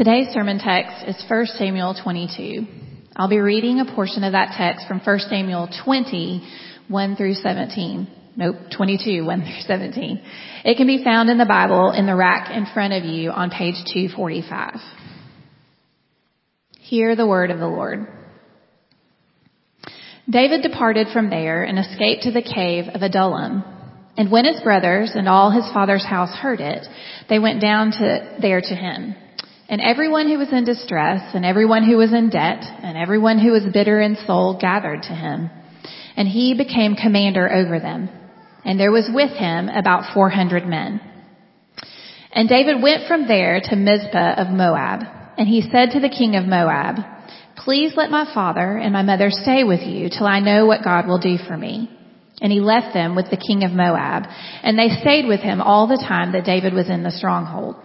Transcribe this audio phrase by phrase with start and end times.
[0.00, 2.66] Today's sermon text is 1 Samuel 22.
[3.16, 6.42] I'll be reading a portion of that text from 1 Samuel 20,
[6.88, 8.08] 1 through 17.
[8.34, 10.22] Nope, 22, 1 through 17.
[10.64, 13.50] It can be found in the Bible in the rack in front of you on
[13.50, 14.76] page 245.
[16.78, 18.08] Hear the word of the Lord.
[20.30, 23.64] David departed from there and escaped to the cave of Adullam.
[24.16, 26.86] And when his brothers and all his father's house heard it,
[27.28, 29.14] they went down to there to him.
[29.70, 33.52] And everyone who was in distress and everyone who was in debt and everyone who
[33.52, 35.48] was bitter in soul gathered to him.
[36.16, 38.08] And he became commander over them.
[38.64, 41.00] And there was with him about 400 men.
[42.32, 45.02] And David went from there to Mizpah of Moab.
[45.38, 46.96] And he said to the king of Moab,
[47.56, 51.06] Please let my father and my mother stay with you till I know what God
[51.06, 51.88] will do for me.
[52.40, 54.24] And he left them with the king of Moab.
[54.64, 57.76] And they stayed with him all the time that David was in the stronghold.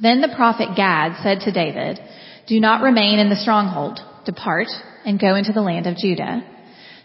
[0.00, 2.00] Then the prophet Gad said to David,
[2.46, 4.00] Do not remain in the stronghold.
[4.24, 4.68] Depart
[5.04, 6.42] and go into the land of Judah.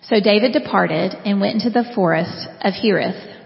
[0.04, 3.38] So David departed and went into the forest of Hereth.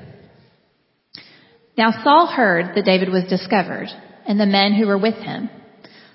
[1.78, 3.88] Now Saul heard that David was discovered
[4.28, 5.50] and the men who were with him.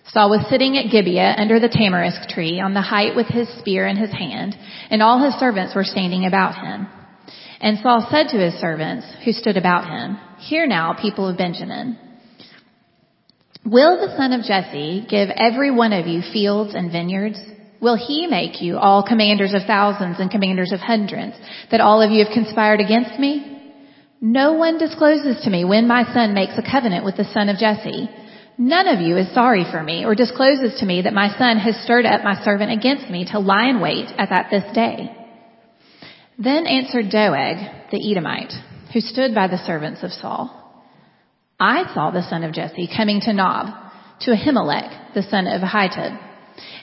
[0.07, 3.87] Saul was sitting at Gibeah under the tamarisk tree on the height with his spear
[3.87, 4.57] in his hand,
[4.89, 6.87] and all his servants were standing about him.
[7.61, 11.99] And Saul said to his servants who stood about him, Hear now, people of Benjamin.
[13.65, 17.39] Will the son of Jesse give every one of you fields and vineyards?
[17.81, 21.35] Will he make you all commanders of thousands and commanders of hundreds,
[21.71, 23.55] that all of you have conspired against me?
[24.21, 27.59] No one discloses to me when my son makes a covenant with the son of
[27.59, 28.09] Jesse.
[28.59, 31.77] None of you is sorry for me or discloses to me that my son has
[31.85, 35.15] stirred up my servant against me to lie in wait as at this day.
[36.37, 38.53] Then answered Doeg, the Edomite,
[38.93, 40.58] who stood by the servants of Saul.
[41.61, 43.67] I saw the son of Jesse coming to Nob,
[44.21, 46.27] to Ahimelech, the son of Ahitub.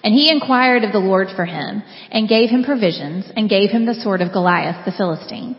[0.03, 1.81] And he inquired of the Lord for him,
[2.11, 5.55] and gave him provisions, and gave him the sword of Goliath the Philistine.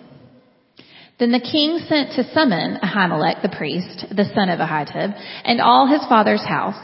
[1.18, 5.86] Then the king sent to summon Ahimelech the priest, the son of Ahitub, and all
[5.86, 6.76] his father's house.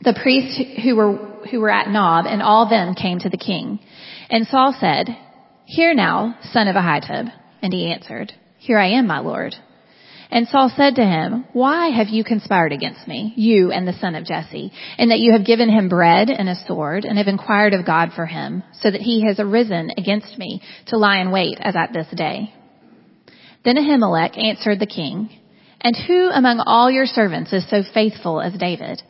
[0.00, 1.16] The priests who were,
[1.50, 3.80] who were at Nob, and all them came to the king.
[4.30, 5.08] And Saul said,
[5.66, 7.30] Hear now, son of Ahitub.
[7.62, 9.54] And he answered, Here I am, my lord.
[10.30, 14.14] And Saul said to him, Why have you conspired against me, you and the son
[14.14, 17.74] of Jesse, in that you have given him bread and a sword, and have inquired
[17.74, 21.58] of God for him, so that he has arisen against me to lie in wait
[21.60, 22.52] as at this day?
[23.64, 25.30] Then Ahimelech answered the king,
[25.80, 29.02] And who among all your servants is so faithful as David?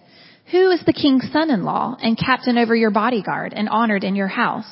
[0.51, 4.71] Who is the king's son-in-law and captain over your bodyguard and honored in your house?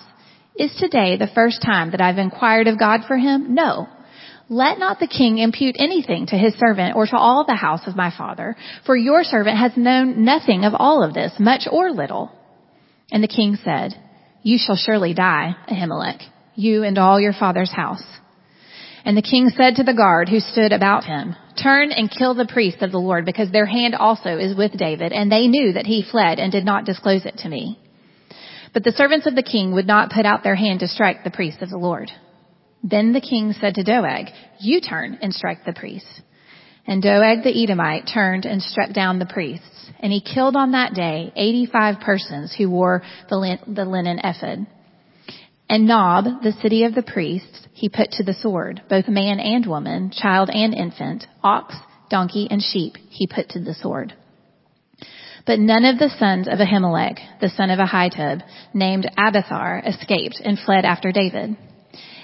[0.54, 3.54] Is today the first time that I've inquired of God for him?
[3.54, 3.88] No.
[4.48, 7.96] Let not the king impute anything to his servant or to all the house of
[7.96, 12.30] my father, for your servant has known nothing of all of this, much or little.
[13.10, 13.94] And the king said,
[14.42, 16.22] You shall surely die, Ahimelech,
[16.54, 18.02] you and all your father's house.
[19.04, 22.46] And the king said to the guard who stood about him, Turn and kill the
[22.46, 25.86] priests of the Lord, because their hand also is with David, and they knew that
[25.86, 27.78] he fled and did not disclose it to me.
[28.72, 31.30] But the servants of the king would not put out their hand to strike the
[31.30, 32.10] priests of the Lord.
[32.82, 34.26] Then the king said to Doeg,
[34.60, 36.22] You turn and strike the priests.
[36.86, 39.90] And Doeg the Edomite turned and struck down the priests.
[40.00, 44.66] And he killed on that day 85 persons who wore the, linen ephod.
[45.68, 49.64] And Nob, the city of the priests, he put to the sword, both man and
[49.64, 51.74] woman, child and infant, ox,
[52.10, 54.12] donkey, and sheep he put to the sword.
[55.46, 58.42] But none of the sons of Ahimelech, the son of Ahitub,
[58.74, 61.56] named Abiathar, escaped and fled after David.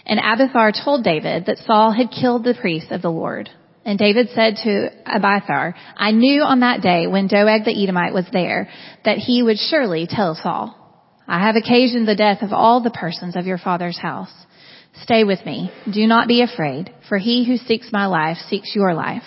[0.09, 3.51] And Abiathar told David that Saul had killed the priests of the Lord.
[3.85, 8.27] And David said to Abiathar, I knew on that day when Doeg the Edomite was
[8.33, 8.69] there
[9.05, 10.75] that he would surely tell Saul,
[11.27, 14.33] I have occasioned the death of all the persons of your father's house.
[15.03, 15.71] Stay with me.
[15.93, 19.23] Do not be afraid, for he who seeks my life seeks your life.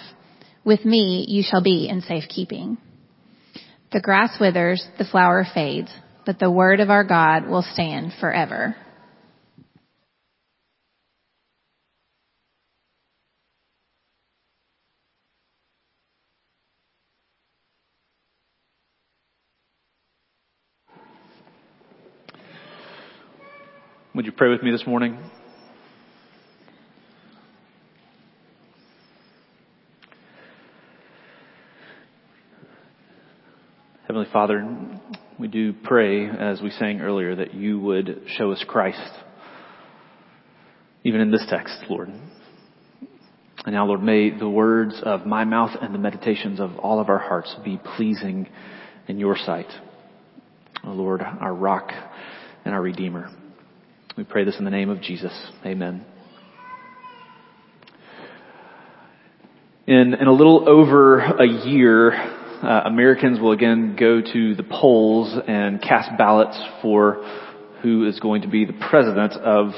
[0.63, 2.77] With me you shall be in safe keeping.
[3.91, 5.91] The grass withers, the flower fades,
[6.25, 8.75] but the word of our God will stand forever.
[24.13, 25.17] Would you pray with me this morning?
[34.05, 34.99] Heavenly Father,
[35.39, 38.99] we do pray, as we sang earlier, that you would show us Christ,
[41.05, 42.09] even in this text, Lord.
[42.09, 47.07] And now, Lord, may the words of my mouth and the meditations of all of
[47.07, 48.49] our hearts be pleasing
[49.07, 49.71] in your sight.
[50.83, 51.91] O Lord, our rock
[52.65, 53.31] and our redeemer.
[54.17, 55.31] We pray this in the name of Jesus.
[55.65, 56.05] Amen.
[59.87, 65.33] In, in a little over a year, uh, Americans will again go to the polls
[65.47, 67.23] and cast ballots for
[67.83, 69.69] who is going to be the president of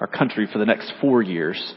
[0.00, 1.74] our country for the next four years.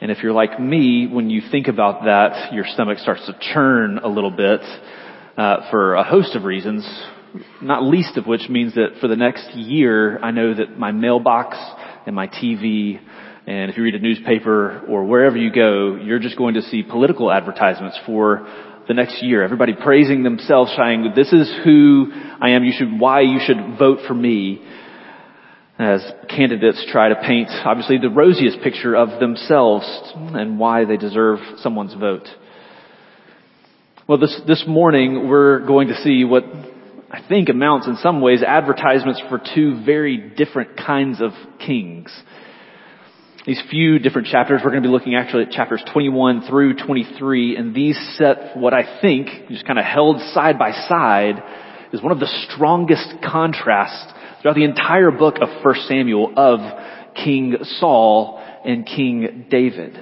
[0.00, 3.98] And if you're like me, when you think about that, your stomach starts to churn
[3.98, 4.62] a little bit
[5.36, 6.84] uh, for a host of reasons,
[7.62, 11.56] not least of which means that for the next year, I know that my mailbox
[12.06, 13.00] and my TV
[13.46, 16.82] and if you read a newspaper or wherever you go, you're just going to see
[16.82, 18.44] political advertisements for
[18.88, 19.44] the next year.
[19.44, 22.10] Everybody praising themselves, saying, this is who
[22.40, 22.64] I am.
[22.64, 24.64] You should, why you should vote for me.
[25.78, 29.84] As candidates try to paint, obviously, the rosiest picture of themselves
[30.14, 32.26] and why they deserve someone's vote.
[34.08, 36.44] Well, this, this morning we're going to see what
[37.16, 42.14] I think amounts in some ways advertisements for two very different kinds of kings
[43.46, 44.60] these few different chapters.
[44.64, 48.74] We're going to be looking actually at chapters 21 through 23, and these set what
[48.74, 51.42] I think, just kind of held side by side,
[51.92, 54.12] is one of the strongest contrasts
[54.42, 56.58] throughout the entire book of 1 Samuel of
[57.14, 59.96] King Saul and King David.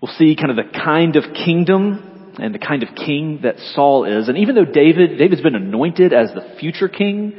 [0.00, 4.04] We'll see kind of the kind of kingdom and the kind of king that Saul
[4.04, 4.28] is.
[4.28, 7.34] And even though David, David's been anointed as the future king,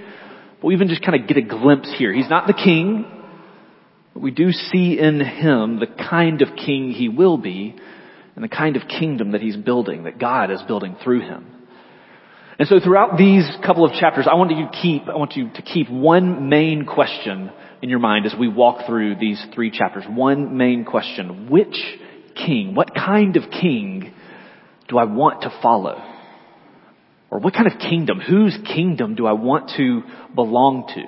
[0.61, 2.13] but we even just kind of get a glimpse here.
[2.13, 3.05] He's not the king.
[4.13, 7.75] But we do see in him the kind of king he will be
[8.35, 11.47] and the kind of kingdom that he's building, that God is building through him.
[12.59, 15.49] And so throughout these couple of chapters, I want you to keep, I want you
[15.49, 17.51] to keep one main question
[17.81, 20.05] in your mind as we walk through these three chapters.
[20.07, 21.49] One main question.
[21.49, 21.75] Which
[22.35, 24.13] king, what kind of king
[24.93, 26.01] do I want to follow?
[27.31, 30.03] Or what kind of kingdom, whose kingdom do I want to
[30.35, 31.01] belong to?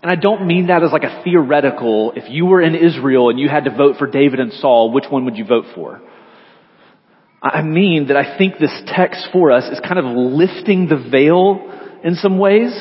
[0.00, 3.40] And I don't mean that as like a theoretical, if you were in Israel and
[3.40, 6.00] you had to vote for David and Saul, which one would you vote for?
[7.42, 11.58] I mean that I think this text for us is kind of lifting the veil
[12.04, 12.72] in some ways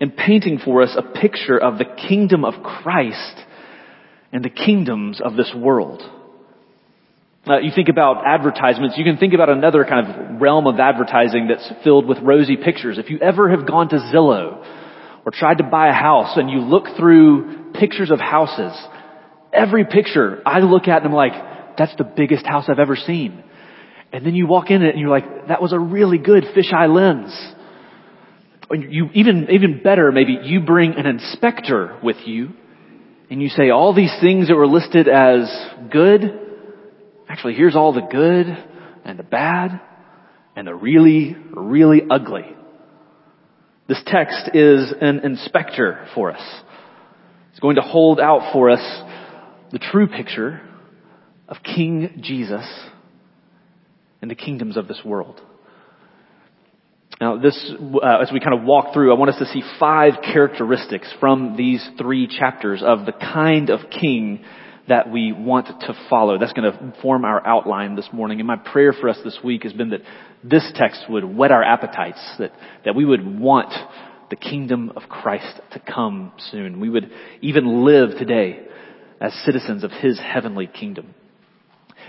[0.00, 3.36] and painting for us a picture of the kingdom of Christ
[4.32, 6.02] and the kingdoms of this world.
[7.46, 11.46] Uh, you think about advertisements, you can think about another kind of realm of advertising
[11.48, 12.96] that's filled with rosy pictures.
[12.96, 14.64] If you ever have gone to Zillow
[15.26, 18.72] or tried to buy a house and you look through pictures of houses,
[19.52, 23.44] every picture I look at and I'm like, that's the biggest house I've ever seen.
[24.10, 26.88] And then you walk in it and you're like, that was a really good fisheye
[26.88, 27.36] lens.
[28.70, 32.54] And You, even, even better, maybe you bring an inspector with you
[33.28, 35.50] and you say all these things that were listed as
[35.90, 36.40] good,
[37.28, 38.46] actually here's all the good
[39.04, 39.80] and the bad
[40.56, 42.46] and the really, really ugly.
[43.86, 46.62] This text is an inspector for us.
[47.50, 49.02] It's going to hold out for us
[49.72, 50.60] the true picture
[51.48, 52.64] of King Jesus
[54.22, 55.40] and the kingdoms of this world.
[57.20, 57.72] Now, this,
[58.02, 61.56] uh, as we kind of walk through, I want us to see five characteristics from
[61.56, 64.44] these three chapters of the kind of king
[64.88, 66.38] that we want to follow.
[66.38, 68.40] That's going to form our outline this morning.
[68.40, 70.02] And my prayer for us this week has been that
[70.42, 72.52] this text would whet our appetites, that,
[72.84, 73.72] that we would want
[74.30, 76.80] the kingdom of Christ to come soon.
[76.80, 77.10] We would
[77.40, 78.60] even live today
[79.20, 81.14] as citizens of His heavenly kingdom.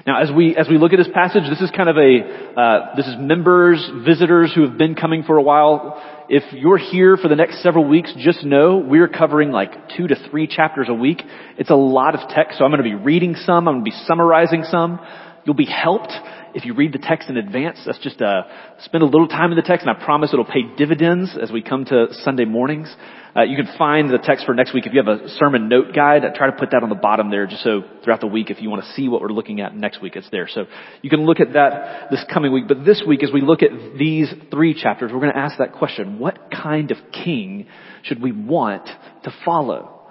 [0.06, 2.96] Now, as we as we look at this passage, this is kind of a uh,
[2.96, 6.02] this is members, visitors who have been coming for a while.
[6.30, 10.16] If you're here for the next several weeks, just know we're covering like two to
[10.30, 11.22] three chapters a week.
[11.58, 13.68] It's a lot of text, so I'm going to be reading some.
[13.68, 15.00] I'm going to be summarizing some.
[15.46, 16.12] You'll be helped
[16.56, 18.44] if you read the text in advance, that's just uh,
[18.80, 21.62] spend a little time in the text, and I promise it'll pay dividends as we
[21.62, 22.96] come to Sunday mornings.
[23.36, 25.94] Uh, you can find the text for next week if you have a sermon note
[25.94, 26.24] guide.
[26.24, 28.62] I try to put that on the bottom there, just so throughout the week, if
[28.62, 30.48] you want to see what we're looking at next week, it's there.
[30.48, 30.66] So
[31.02, 32.70] you can look at that this coming week.
[32.70, 35.74] But this week, as we look at these three chapters, we're going to ask that
[35.74, 37.68] question: What kind of king
[38.04, 38.86] should we want
[39.24, 40.08] to follow?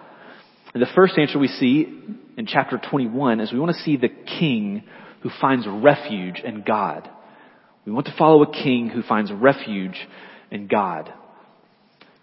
[0.75, 2.03] And the first answer we see
[2.37, 4.83] in chapter 21 is we want to see the king
[5.25, 7.11] who finds refuge in God.
[7.87, 9.97] We want to follow a king who finds refuge
[10.51, 11.11] in God.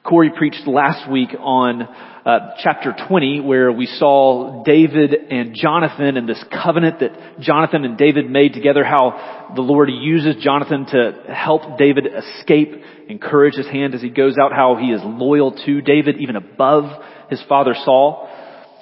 [0.03, 6.29] Corey preached last week on uh, chapter 20 where we saw David and Jonathan and
[6.29, 11.79] this covenant that Jonathan and David made together, how the Lord uses Jonathan to help
[11.79, 16.17] David escape, encourage his hand as he goes out, how he is loyal to David
[16.19, 16.85] even above
[17.31, 18.29] his father Saul.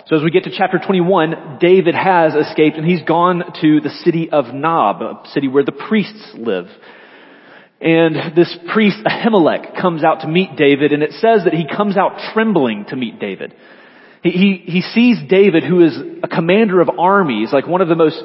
[0.10, 3.92] So as we get to chapter 21, David has escaped and he's gone to the
[4.04, 6.66] city of Nob, a city where the priests live.
[7.80, 11.96] And this priest Ahimelech comes out to meet David and it says that he comes
[11.96, 13.54] out trembling to meet David.
[14.24, 17.96] He, he, he sees David who is a commander of armies, like one of the
[17.96, 18.20] most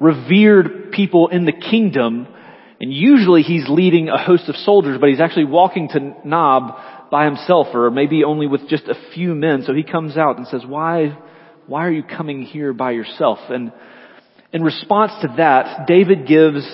[0.00, 2.28] revered people in the kingdom.
[2.78, 6.76] And usually he's leading a host of soldiers, but he's actually walking to Nob
[7.12, 9.62] by himself or maybe only with just a few men.
[9.66, 11.18] So he comes out and says, why,
[11.66, 13.38] why are you coming here by yourself?
[13.50, 13.70] And
[14.50, 16.66] in response to that, David gives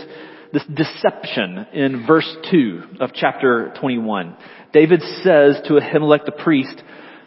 [0.52, 4.37] this deception in verse 2 of chapter 21.
[4.73, 6.83] David says to Ahimelech the priest,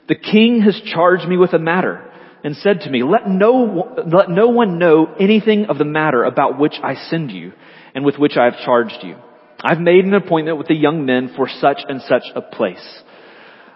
[0.07, 2.09] the king has charged me with a matter
[2.45, 6.57] and said to me, let no, let no one know anything of the matter about
[6.57, 7.51] which I send you
[7.93, 9.17] and with which I have charged you.
[9.63, 13.00] I've made an appointment with the young men for such and such a place.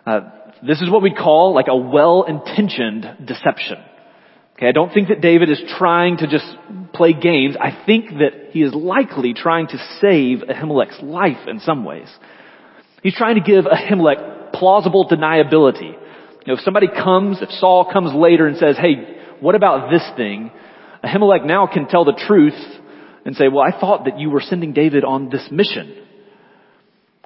[0.06, 0.22] Uh,
[0.66, 3.78] this is what we call like a well-intentioned deception.
[4.56, 6.46] Okay, I don't think that David is trying to just
[6.94, 7.58] play games.
[7.60, 12.08] I think that he is likely trying to save Ahimelech's life in some ways.
[13.04, 15.92] He's trying to give Ahimelech plausible deniability.
[15.92, 20.08] You know, if somebody comes, if Saul comes later and says, hey, what about this
[20.16, 20.52] thing?
[21.04, 22.54] Ahimelech now can tell the truth
[23.26, 26.04] and say, well, I thought that you were sending David on this mission.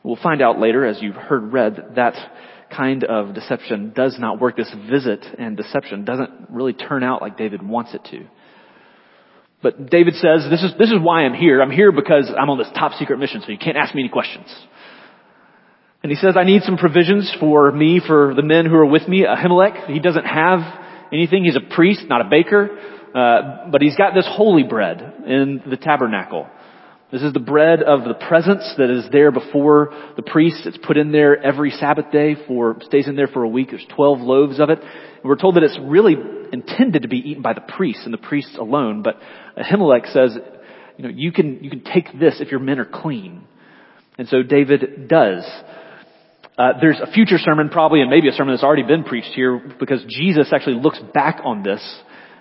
[0.03, 2.15] We'll find out later, as you've heard read, that
[2.75, 4.57] kind of deception does not work.
[4.57, 8.25] This visit and deception doesn't really turn out like David wants it to.
[9.61, 11.61] But David says, this is, this is why I'm here.
[11.61, 14.09] I'm here because I'm on this top secret mission, so you can't ask me any
[14.09, 14.47] questions.
[16.01, 19.05] And he says, I need some provisions for me, for the men who are with
[19.07, 19.25] me.
[19.25, 20.59] Ahimelech, he doesn't have
[21.11, 21.43] anything.
[21.43, 22.69] He's a priest, not a baker.
[23.13, 26.47] Uh, but he's got this holy bread in the tabernacle.
[27.11, 30.67] This is the bread of the presence that is there before the priest.
[30.67, 33.69] It's put in there every Sabbath day for, stays in there for a week.
[33.71, 34.79] There's 12 loaves of it.
[34.79, 36.15] And we're told that it's really
[36.53, 39.01] intended to be eaten by the priests and the priests alone.
[39.01, 39.15] But
[39.57, 40.37] Ahimelech says,
[40.97, 43.43] you know, you can, you can take this if your men are clean.
[44.19, 45.43] And so David does.
[46.59, 49.59] Uh, there's a future sermon probably and maybe a sermon that's already been preached here
[49.79, 51.81] because Jesus actually looks back on this.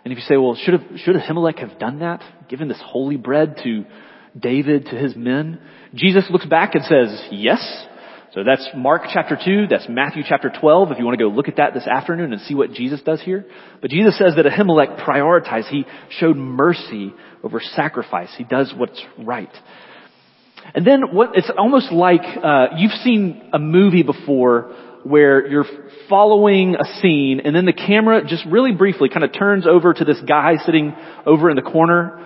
[0.04, 2.22] And if you say, well, should have, should Ahimelech have done that?
[2.50, 3.86] Given this holy bread to
[4.38, 5.60] David to his men?
[5.94, 7.86] Jesus looks back and says, yes.
[8.32, 11.48] So that's Mark chapter 2, that's Matthew chapter 12, if you want to go look
[11.48, 13.46] at that this afternoon and see what Jesus does here.
[13.80, 18.28] But Jesus says that Ahimelech prioritized, he showed mercy over sacrifice.
[18.36, 19.50] He does what's right.
[20.74, 25.64] And then what, it's almost like, uh, you've seen a movie before where you're
[26.08, 30.04] following a scene and then the camera just really briefly kind of turns over to
[30.04, 32.24] this guy sitting over in the corner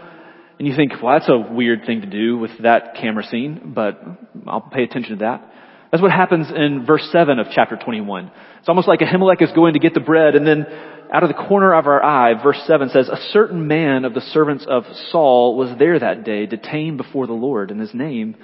[0.62, 4.00] and you think, well, that's a weird thing to do with that camera scene, but
[4.47, 5.52] I'll pay attention to that.
[5.90, 8.31] That's what happens in verse 7 of chapter 21.
[8.61, 10.66] It's almost like Ahimelech is going to get the bread and then
[11.12, 14.21] out of the corner of our eye, verse 7 says, A certain man of the
[14.21, 18.37] servants of Saul was there that day, detained before the Lord, and his name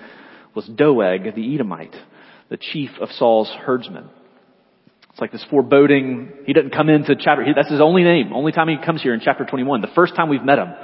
[0.57, 1.95] was Doeg the Edomite,
[2.49, 4.09] the chief of Saul's herdsmen.
[5.11, 8.69] It's like this foreboding, he doesn't come into chapter, that's his only name, only time
[8.69, 10.75] he comes here in chapter 21, the first time we've met him.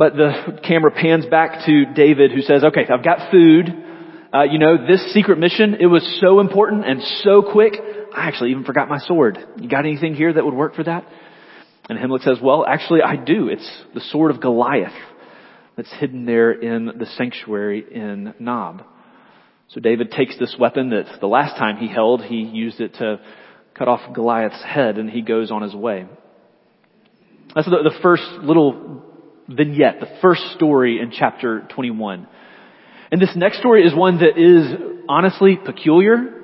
[0.00, 3.68] But the camera pans back to David who says, okay, I've got food.
[4.32, 7.74] Uh, you know, this secret mission, it was so important and so quick,
[8.16, 9.36] I actually even forgot my sword.
[9.58, 11.04] You got anything here that would work for that?
[11.90, 13.48] And Ahimelech says, well, actually I do.
[13.48, 14.94] It's the sword of Goliath
[15.76, 18.82] that's hidden there in the sanctuary in Nob.
[19.68, 23.20] So David takes this weapon that the last time he held, he used it to
[23.74, 26.06] cut off Goliath's head and he goes on his way.
[27.54, 29.09] That's the, the first little
[29.50, 32.26] vignette, the first story in chapter 21.
[33.10, 36.36] And this next story is one that is honestly peculiar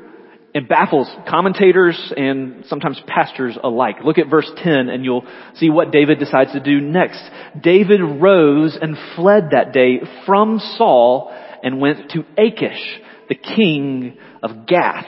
[0.54, 3.96] and baffles commentators and sometimes pastors alike.
[4.04, 7.22] Look at verse 10 and you'll see what David decides to do next.
[7.62, 11.32] David rose and fled that day from Saul
[11.62, 15.06] and went to Achish, the king of Gath.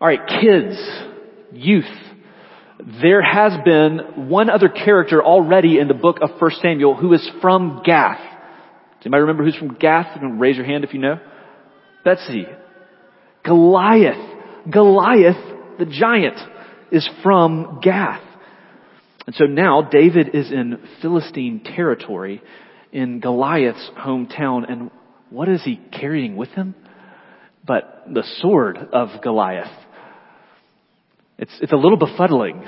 [0.00, 0.76] Alright, kids,
[1.52, 1.84] youth,
[3.02, 7.28] there has been one other character already in the book of 1 Samuel who is
[7.40, 8.20] from Gath.
[8.20, 10.18] Does anybody remember who's from Gath?
[10.22, 11.18] Raise your hand if you know.
[12.04, 12.46] Betsy.
[13.44, 14.38] Goliath.
[14.70, 16.38] Goliath, the giant,
[16.92, 18.22] is from Gath.
[19.26, 22.42] And so now David is in Philistine territory
[22.92, 24.70] in Goliath's hometown.
[24.70, 24.90] And
[25.30, 26.74] what is he carrying with him?
[27.66, 29.70] But the sword of Goliath.
[31.40, 32.64] It's, it's a little befuddling.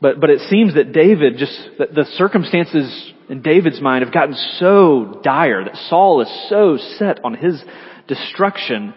[0.00, 4.34] But, but it seems that David just, that the circumstances in David's mind have gotten
[4.58, 7.62] so dire that Saul is so set on his
[8.08, 8.92] destruction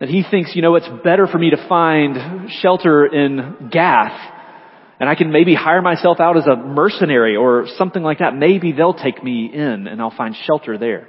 [0.00, 4.32] that he thinks, you know, it's better for me to find shelter in Gath
[5.02, 8.36] and I can maybe hire myself out as a mercenary or something like that.
[8.36, 11.08] Maybe they'll take me in and I'll find shelter there.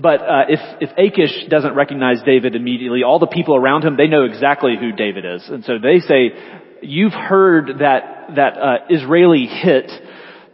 [0.00, 4.06] But uh, if if Achish doesn't recognize David immediately, all the people around him they
[4.06, 6.30] know exactly who David is, and so they say,
[6.82, 9.90] "You've heard that that uh, Israeli hit."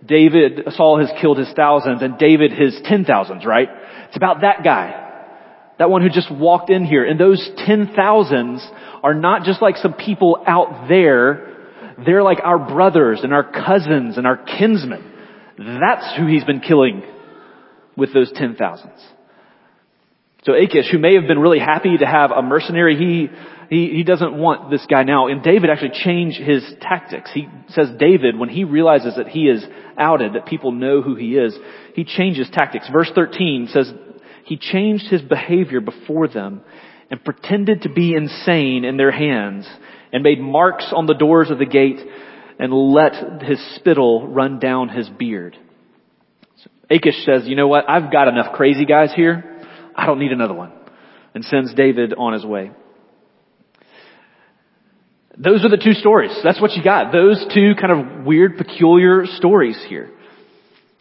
[0.06, 3.68] David, Saul has killed his thousands and David his ten thousands, right?
[4.08, 5.00] It's about that guy.
[5.78, 7.04] That one who just walked in here.
[7.04, 8.66] And those ten thousands
[9.02, 11.56] are not just like some people out there.
[12.04, 15.12] They're like our brothers and our cousins and our kinsmen.
[15.56, 17.02] That's who he's been killing
[17.96, 19.00] with those ten thousands.
[20.44, 23.28] So Achish, who may have been really happy to have a mercenary, he,
[23.74, 25.28] he, he doesn't want this guy now.
[25.28, 27.30] And David actually changed his tactics.
[27.32, 29.64] He says David, when he realizes that he is
[29.98, 31.56] outed, that people know who he is,
[31.94, 32.88] he changes tactics.
[32.92, 33.90] Verse 13 says,
[34.44, 36.60] he changed his behavior before them
[37.10, 39.66] and pretended to be insane in their hands
[40.12, 42.00] and made marks on the doors of the gate
[42.58, 45.56] and let his spittle run down his beard.
[46.62, 47.88] So Achish says, you know what?
[47.88, 49.53] I've got enough crazy guys here.
[49.96, 50.72] I don't need another one.
[51.34, 52.70] And sends David on his way.
[55.36, 56.30] Those are the two stories.
[56.44, 57.12] That's what you got.
[57.12, 60.10] Those two kind of weird, peculiar stories here.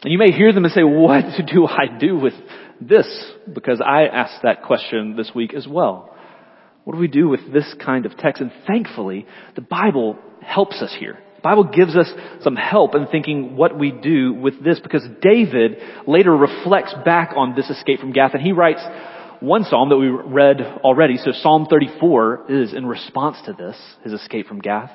[0.02, 2.34] And you may hear them and say, what do I do with
[2.80, 3.06] this?
[3.52, 6.14] Because I asked that question this week as well.
[6.84, 8.42] What do we do with this kind of text?
[8.42, 11.18] And thankfully, the Bible helps us here.
[11.44, 12.10] Bible gives us
[12.40, 17.54] some help in thinking what we do with this because David later reflects back on
[17.54, 18.80] this escape from Gath and he writes
[19.40, 21.18] one psalm that we read already.
[21.18, 24.90] So Psalm 34 is in response to this, his escape from Gath.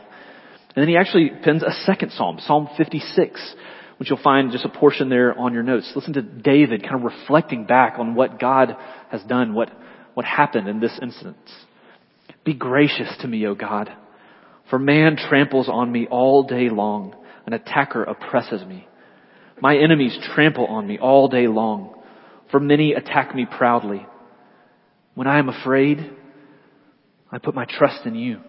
[0.75, 3.55] And then he actually pens a second psalm, Psalm 56,
[3.97, 5.91] which you'll find just a portion there on your notes.
[5.95, 8.75] Listen to David kind of reflecting back on what God
[9.11, 9.69] has done, what,
[10.15, 11.37] what happened in this instance.
[12.43, 13.95] Be gracious to me, O God,
[14.69, 17.15] for man tramples on me all day long.
[17.45, 18.87] An attacker oppresses me.
[19.61, 21.95] My enemies trample on me all day long,
[22.51, 24.05] for many attack me proudly.
[25.15, 26.11] When I am afraid,
[27.31, 28.39] I put my trust in you.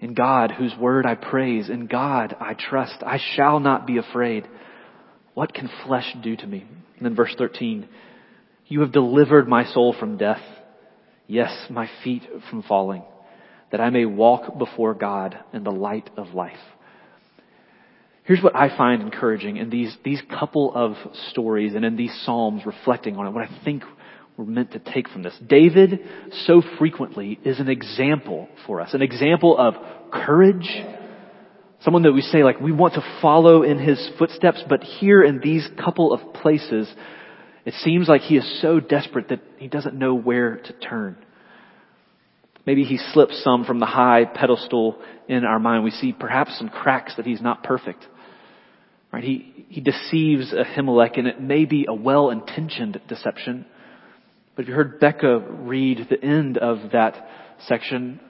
[0.00, 3.02] In God, whose word I praise, in God I trust.
[3.04, 4.48] I shall not be afraid.
[5.34, 6.66] What can flesh do to me?
[6.96, 7.88] And then verse 13,
[8.66, 10.42] you have delivered my soul from death.
[11.26, 13.04] Yes, my feet from falling,
[13.72, 16.52] that I may walk before God in the light of life.
[18.24, 20.94] Here's what I find encouraging in these, these couple of
[21.30, 23.82] stories and in these Psalms reflecting on it, what I think
[24.36, 25.36] we're meant to take from this.
[25.46, 26.00] David
[26.46, 29.74] so frequently is an example for us, an example of
[30.12, 30.70] courage,
[31.80, 35.40] someone that we say like we want to follow in his footsteps, but here in
[35.40, 36.92] these couple of places,
[37.64, 41.16] it seems like he is so desperate that he doesn't know where to turn.
[42.64, 44.98] Maybe he slips some from the high pedestal
[45.28, 45.84] in our mind.
[45.84, 48.06] We see perhaps some cracks that he's not perfect.
[49.12, 49.24] Right?
[49.24, 53.66] He, he deceives Ahimelech and it may be a well-intentioned deception.
[54.54, 57.28] But if you heard Becca read the end of that
[57.66, 58.20] section,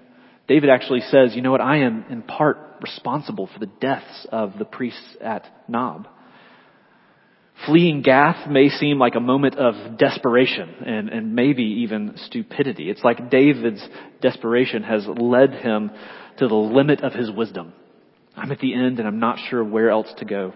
[0.48, 4.58] David actually says, you know what, I am in part responsible for the deaths of
[4.58, 6.08] the priests at Nob.
[7.66, 12.90] Fleeing Gath may seem like a moment of desperation and, and maybe even stupidity.
[12.90, 13.86] It's like David's
[14.20, 15.90] desperation has led him
[16.38, 17.72] to the limit of his wisdom.
[18.36, 20.54] I'm at the end and I'm not sure where else to go.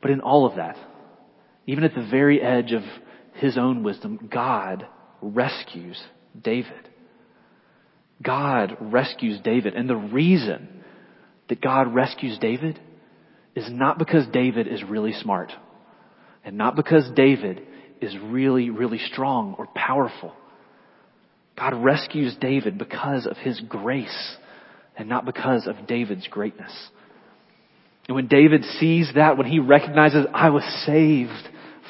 [0.00, 0.76] But in all of that,
[1.66, 2.82] even at the very edge of
[3.34, 4.86] his own wisdom, God
[5.20, 6.02] rescues
[6.40, 6.88] David.
[8.22, 9.74] God rescues David.
[9.74, 10.82] And the reason
[11.48, 12.80] that God rescues David
[13.54, 15.52] is not because David is really smart
[16.44, 17.62] and not because David
[18.00, 20.32] is really, really strong or powerful.
[21.58, 24.36] God rescues David because of his grace
[24.96, 26.72] and not because of David's greatness.
[28.08, 31.48] And when David sees that, when he recognizes, I was saved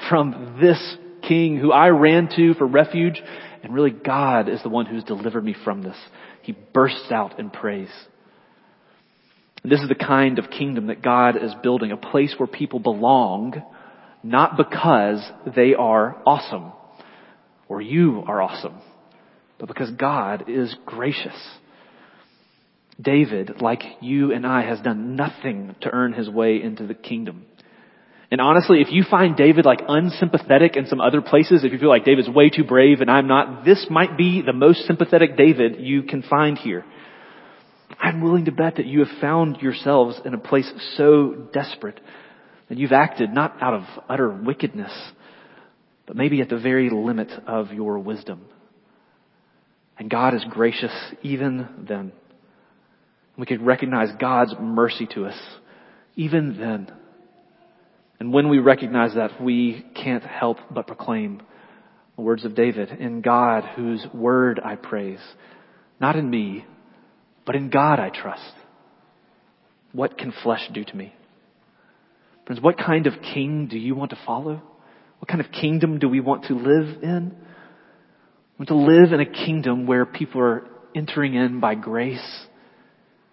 [0.09, 0.96] from this
[1.27, 3.23] king who I ran to for refuge,
[3.62, 5.96] and really God is the one who's delivered me from this.
[6.42, 7.90] He bursts out in praise.
[9.64, 13.62] This is the kind of kingdom that God is building, a place where people belong,
[14.23, 15.23] not because
[15.55, 16.73] they are awesome,
[17.68, 18.81] or you are awesome,
[19.59, 21.37] but because God is gracious.
[23.01, 27.44] David, like you and I, has done nothing to earn his way into the kingdom.
[28.31, 31.88] And honestly, if you find David like unsympathetic in some other places, if you feel
[31.88, 35.81] like David's way too brave and I'm not, this might be the most sympathetic David
[35.81, 36.85] you can find here.
[38.01, 42.01] I'm willing to bet that you have found yourselves in a place so desperate
[42.69, 44.93] that you've acted not out of utter wickedness,
[46.07, 48.47] but maybe at the very limit of your wisdom.
[49.99, 52.13] And God is gracious even then.
[53.37, 55.39] We could recognize God's mercy to us
[56.17, 56.91] even then.
[58.19, 61.43] And when we recognize that, we can't help but proclaim
[62.17, 65.21] the words of David, in God whose word I praise,
[66.01, 66.67] not in me,
[67.46, 68.53] but in God I trust.
[69.92, 71.14] What can flesh do to me?
[72.46, 74.62] Friends, what kind of king do you want to follow?
[75.18, 77.35] What kind of kingdom do we want to live in?
[78.59, 82.46] We want to live in a kingdom where people are entering in by grace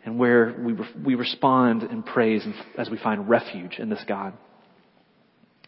[0.06, 2.46] and where we, we respond in praise
[2.78, 4.34] as we find refuge in this God.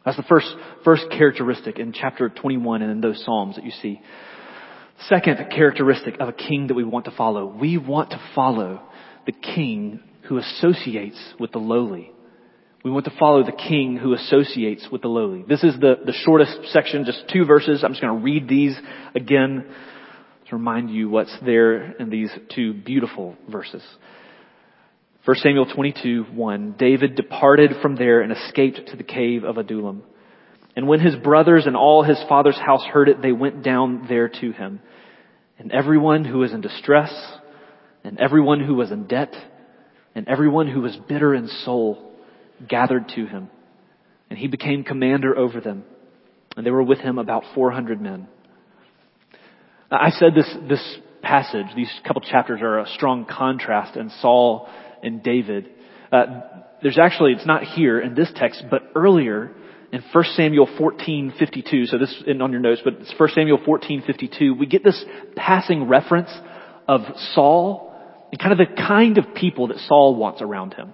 [0.05, 0.47] That's the first,
[0.85, 4.01] first characteristic in chapter 21 and in those Psalms that you see.
[5.07, 7.45] Second characteristic of a king that we want to follow.
[7.45, 8.81] We want to follow
[9.25, 12.11] the king who associates with the lowly.
[12.83, 15.43] We want to follow the king who associates with the lowly.
[15.47, 17.83] This is the, the shortest section, just two verses.
[17.83, 18.77] I'm just going to read these
[19.15, 19.65] again
[20.49, 23.83] to remind you what's there in these two beautiful verses.
[25.25, 26.75] 1 Samuel 22, 1.
[26.77, 30.03] David departed from there and escaped to the cave of Adullam.
[30.79, 34.29] And when his brothers and all his father's house heard it, they went down there
[34.29, 34.79] to him.
[35.57, 37.11] And everyone who was in distress,
[38.05, 39.33] and everyone who was in debt,
[40.15, 42.13] and everyone who was bitter in soul
[42.65, 43.49] gathered to him.
[44.29, 45.83] And he became commander over them.
[46.55, 48.29] And there were with him about 400 men.
[49.91, 54.69] I said this, this passage, these couple chapters are a strong contrast in Saul
[55.03, 55.71] and David.
[56.09, 56.23] Uh,
[56.81, 59.51] there's actually, it's not here in this text, but earlier
[59.91, 61.87] in 1 Samuel 14:52.
[61.87, 64.57] So this isn't on your notes, but it's 1 Samuel 14:52.
[64.57, 65.03] We get this
[65.35, 66.29] passing reference
[66.87, 67.01] of
[67.33, 67.93] Saul
[68.31, 70.93] and kind of the kind of people that Saul wants around him.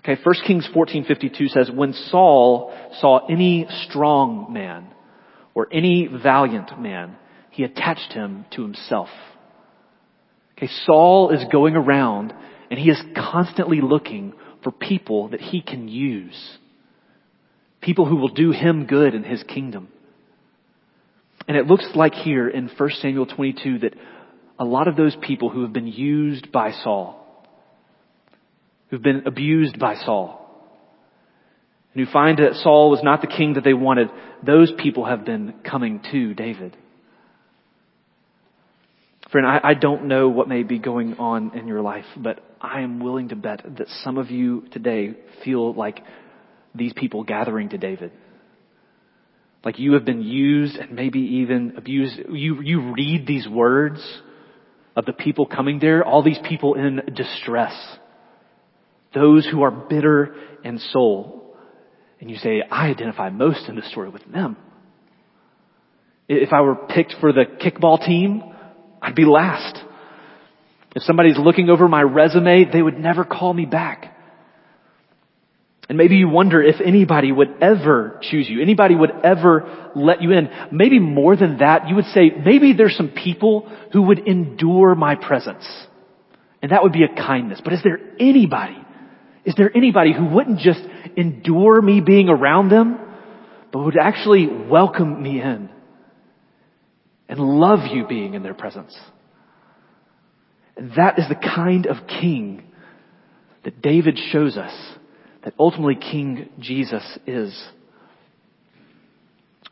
[0.00, 4.88] Okay, 1 Kings 14:52 says, "When Saul saw any strong man
[5.54, 7.16] or any valiant man,
[7.50, 9.10] he attached him to himself."
[10.56, 12.34] Okay, Saul is going around
[12.70, 16.58] and he is constantly looking for people that he can use.
[17.84, 19.88] People who will do him good in his kingdom.
[21.46, 23.94] And it looks like here in 1 Samuel 22 that
[24.58, 27.46] a lot of those people who have been used by Saul,
[28.88, 30.40] who've been abused by Saul,
[31.92, 34.08] and who find that Saul was not the king that they wanted,
[34.42, 36.74] those people have been coming to David.
[39.30, 42.80] Friend, I, I don't know what may be going on in your life, but I
[42.80, 46.00] am willing to bet that some of you today feel like
[46.74, 48.12] these people gathering to David.
[49.64, 52.18] Like you have been used and maybe even abused.
[52.30, 54.00] You, you read these words
[54.94, 57.74] of the people coming there, all these people in distress.
[59.14, 61.56] Those who are bitter in soul.
[62.20, 64.56] And you say, I identify most in this story with them.
[66.28, 68.42] If I were picked for the kickball team,
[69.00, 69.78] I'd be last.
[70.94, 74.13] If somebody's looking over my resume, they would never call me back.
[75.88, 80.32] And maybe you wonder if anybody would ever choose you, anybody would ever let you
[80.32, 80.48] in.
[80.72, 85.14] Maybe more than that, you would say, maybe there's some people who would endure my
[85.14, 85.66] presence.
[86.62, 87.60] And that would be a kindness.
[87.62, 88.78] But is there anybody,
[89.44, 90.80] is there anybody who wouldn't just
[91.16, 92.98] endure me being around them,
[93.70, 95.68] but would actually welcome me in?
[97.28, 98.96] and love you being in their presence.
[100.76, 102.64] And that is the kind of king
[103.64, 104.72] that David shows us
[105.44, 107.54] that ultimately King Jesus is.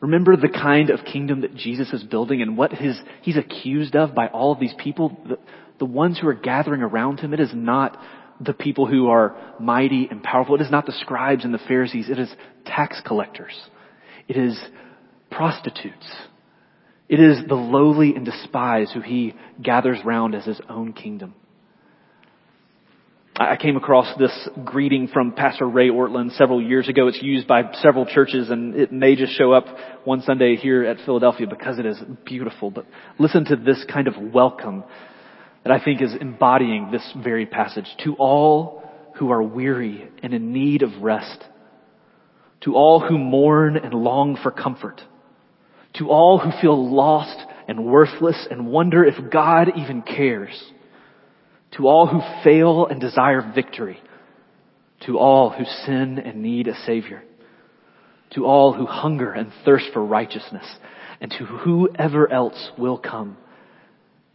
[0.01, 4.15] Remember the kind of kingdom that Jesus is building and what his, he's accused of
[4.15, 5.17] by all of these people?
[5.29, 5.39] The,
[5.79, 7.97] the ones who are gathering around him, it is not
[8.41, 10.57] the people who are mighty and powerful.
[10.57, 12.11] It is not the scribes and the Pharisees.
[12.11, 12.33] It is
[12.67, 13.55] tax collectors.
[14.29, 14.59] It is
[15.31, 16.13] prostitutes.
[17.09, 21.35] It is the lowly and despised who he gathers round as his own kingdom.
[23.35, 27.09] I came across this greeting from Pastor Ray Ortlund several years ago.
[27.09, 29.65] It's used by several churches and it may just show up
[30.05, 32.71] one Sunday here at Philadelphia because it is beautiful.
[32.71, 32.87] But
[33.19, 34.85] listen to this kind of welcome
[35.65, 37.87] that I think is embodying this very passage.
[38.05, 38.83] To all
[39.17, 41.43] who are weary and in need of rest.
[42.65, 45.01] To all who mourn and long for comfort
[45.95, 47.37] to all who feel lost
[47.69, 50.63] and worthless and wonder if God even cares.
[51.77, 54.01] To all who fail and desire victory.
[55.07, 57.23] To all who sin and need a savior.
[58.35, 60.67] To all who hunger and thirst for righteousness.
[61.21, 63.37] And to whoever else will come.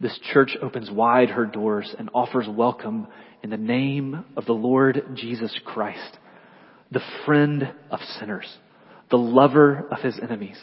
[0.00, 3.08] This church opens wide her doors and offers welcome
[3.42, 6.18] in the name of the Lord Jesus Christ,
[6.92, 8.46] the friend of sinners,
[9.10, 10.58] the lover of his enemies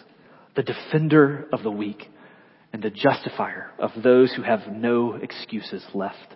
[0.56, 2.10] the defender of the weak,
[2.74, 6.36] and the justifier of those who have no excuses left.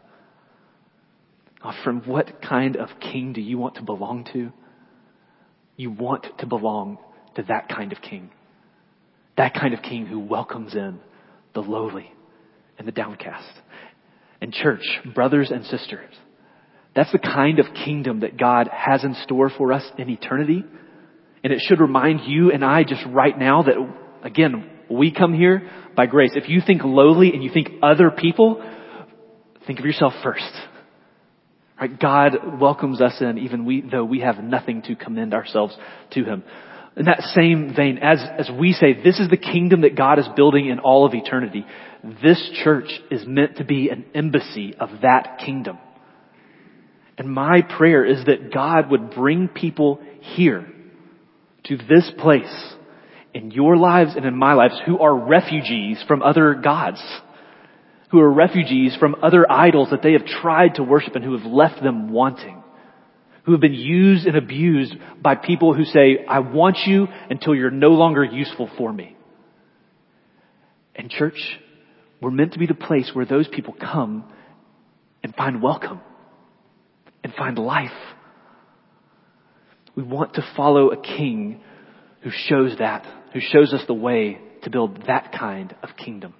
[1.63, 4.51] Oh, from what kind of king do you want to belong to?
[5.75, 6.97] You want to belong
[7.35, 8.29] to that kind of king.
[9.37, 10.99] That kind of king who welcomes in
[11.53, 12.11] the lowly
[12.77, 13.51] and the downcast.
[14.41, 16.13] And church, brothers and sisters,
[16.95, 20.63] that's the kind of kingdom that God has in store for us in eternity.
[21.43, 23.75] And it should remind you and I just right now that,
[24.23, 26.31] again, we come here by grace.
[26.35, 28.63] If you think lowly and you think other people,
[29.67, 30.51] think of yourself first.
[31.79, 31.99] Right?
[31.99, 35.77] God welcomes us in even we, though we have nothing to commend ourselves
[36.11, 36.43] to Him.
[36.97, 40.27] In that same vein, as, as we say, this is the kingdom that God is
[40.35, 41.65] building in all of eternity.
[42.21, 45.77] This church is meant to be an embassy of that kingdom.
[47.17, 50.67] And my prayer is that God would bring people here
[51.65, 52.73] to this place
[53.33, 57.01] in your lives and in my lives who are refugees from other gods
[58.09, 61.45] who are refugees from other idols that they have tried to worship and who have
[61.45, 62.63] left them wanting.
[63.43, 67.71] Who have been used and abused by people who say, I want you until you're
[67.71, 69.15] no longer useful for me.
[70.95, 71.39] And church,
[72.21, 74.25] we're meant to be the place where those people come
[75.23, 76.01] and find welcome
[77.23, 77.91] and find life.
[79.95, 81.61] We want to follow a king
[82.21, 86.33] who shows that, who shows us the way to build that kind of kingdom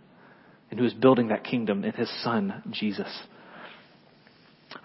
[0.69, 3.07] and who is building that kingdom in his son, Jesus.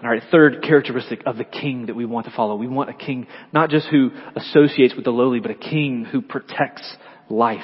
[0.03, 2.57] All right, third characteristic of the king that we want to follow.
[2.57, 6.23] We want a king not just who associates with the lowly, but a king who
[6.23, 6.91] protects
[7.29, 7.61] life.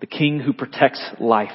[0.00, 1.50] The king who protects life.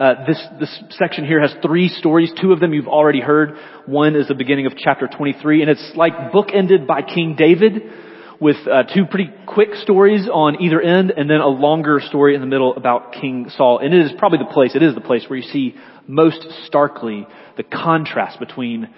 [0.00, 2.32] Uh, this this section here has three stories.
[2.40, 3.56] Two of them you've already heard.
[3.86, 7.82] One is the beginning of chapter 23, and it's like bookended by King David
[8.40, 12.40] with uh, two pretty quick stories on either end and then a longer story in
[12.40, 13.78] the middle about King Saul.
[13.78, 15.74] And it is probably the place, it is the place where you see
[16.06, 18.88] most starkly the contrast between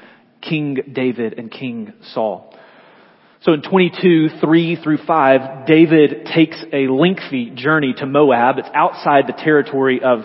[0.40, 2.54] King David and King Saul.
[3.42, 8.58] So in 22, 3 through 5, David takes a lengthy journey to Moab.
[8.58, 10.20] It's outside the territory of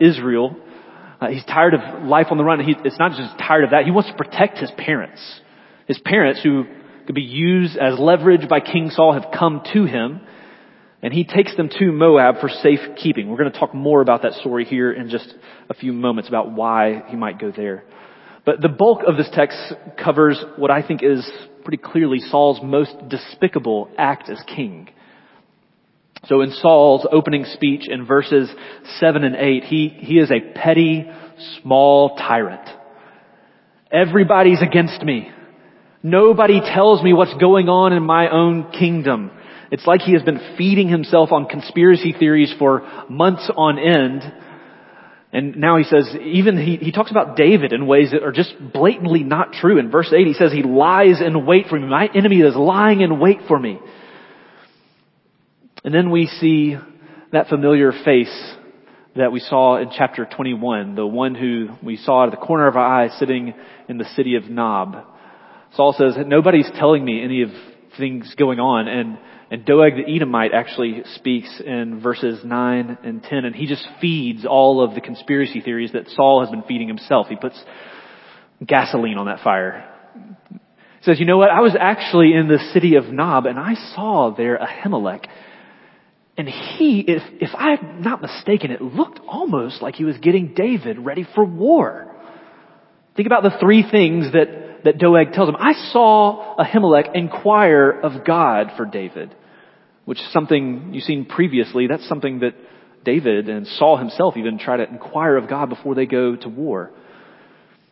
[0.00, 0.56] Israel.
[1.20, 2.60] Uh, he's tired of life on the run.
[2.60, 3.84] He, it's not just tired of that.
[3.84, 5.22] He wants to protect his parents.
[5.86, 6.64] His parents who
[7.06, 10.20] could be used as leverage by King Saul have come to him.
[11.02, 13.28] And he takes them to Moab for safekeeping.
[13.28, 15.32] We're going to talk more about that story here in just
[15.70, 17.84] a few moments about why he might go there.
[18.44, 19.58] But the bulk of this text
[20.02, 21.28] covers what I think is
[21.64, 24.88] pretty clearly Saul's most despicable act as king.
[26.26, 28.50] So in Saul's opening speech in verses
[28.98, 31.08] 7 and 8, he, he is a petty,
[31.60, 32.68] small tyrant.
[33.92, 35.30] Everybody's against me.
[36.02, 39.30] Nobody tells me what's going on in my own kingdom.
[39.70, 44.22] It's like he has been feeding himself on conspiracy theories for months on end.
[45.32, 48.54] And now he says, even he, he talks about David in ways that are just
[48.72, 49.78] blatantly not true.
[49.78, 51.86] In verse 8, he says, he lies in wait for me.
[51.86, 53.78] My enemy is lying in wait for me.
[55.84, 56.76] And then we see
[57.32, 58.54] that familiar face
[59.16, 62.66] that we saw in chapter 21, the one who we saw out of the corner
[62.66, 63.54] of our eye sitting
[63.88, 64.96] in the city of Nob.
[65.76, 67.50] Saul says, nobody's telling me any of
[67.98, 68.88] things going on.
[68.88, 69.18] And,
[69.50, 74.46] and Doeg the Edomite actually speaks in verses 9 and 10, and he just feeds
[74.46, 77.26] all of the conspiracy theories that Saul has been feeding himself.
[77.28, 77.62] He puts
[78.64, 79.86] gasoline on that fire.
[80.50, 80.58] He
[81.02, 81.50] says, you know what?
[81.50, 85.26] I was actually in the city of Nob, and I saw there Ahimelech.
[86.38, 90.98] And he, if, if I'm not mistaken, it looked almost like he was getting David
[90.98, 92.14] ready for war.
[93.14, 98.24] Think about the three things that that Doeg tells him, I saw Ahimelech inquire of
[98.24, 99.34] God for David,
[100.04, 101.88] which is something you've seen previously.
[101.88, 102.54] That's something that
[103.04, 106.92] David and Saul himself even try to inquire of God before they go to war.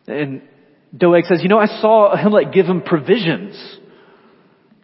[0.07, 0.41] And
[0.95, 3.55] Doeg says, you know, I saw Ahimelech give him provisions.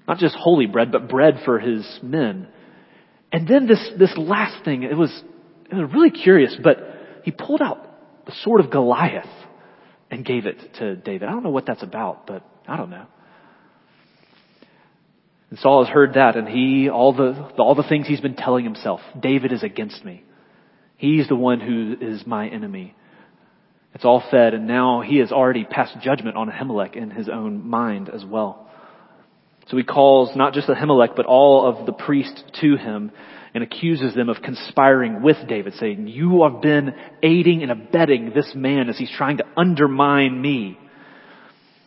[0.05, 2.47] Not just holy bread, but bread for his men.
[3.31, 5.11] And then this, this last thing, it was,
[5.71, 6.77] it was really curious, but
[7.23, 7.87] he pulled out
[8.25, 9.29] the sword of Goliath
[10.11, 11.27] and gave it to David.
[11.29, 13.07] I don't know what that's about, but I don't know.
[15.49, 18.65] And Saul has heard that and he, all the, all the things he's been telling
[18.65, 20.23] himself, David is against me.
[20.97, 22.93] He's the one who is my enemy.
[23.95, 27.67] It's all fed and now he has already passed judgment on Ahimelech in his own
[27.67, 28.69] mind as well.
[29.67, 33.11] So he calls not just Ahimelech, but all of the priests to him
[33.53, 38.53] and accuses them of conspiring with David, saying, you have been aiding and abetting this
[38.55, 40.77] man as he's trying to undermine me.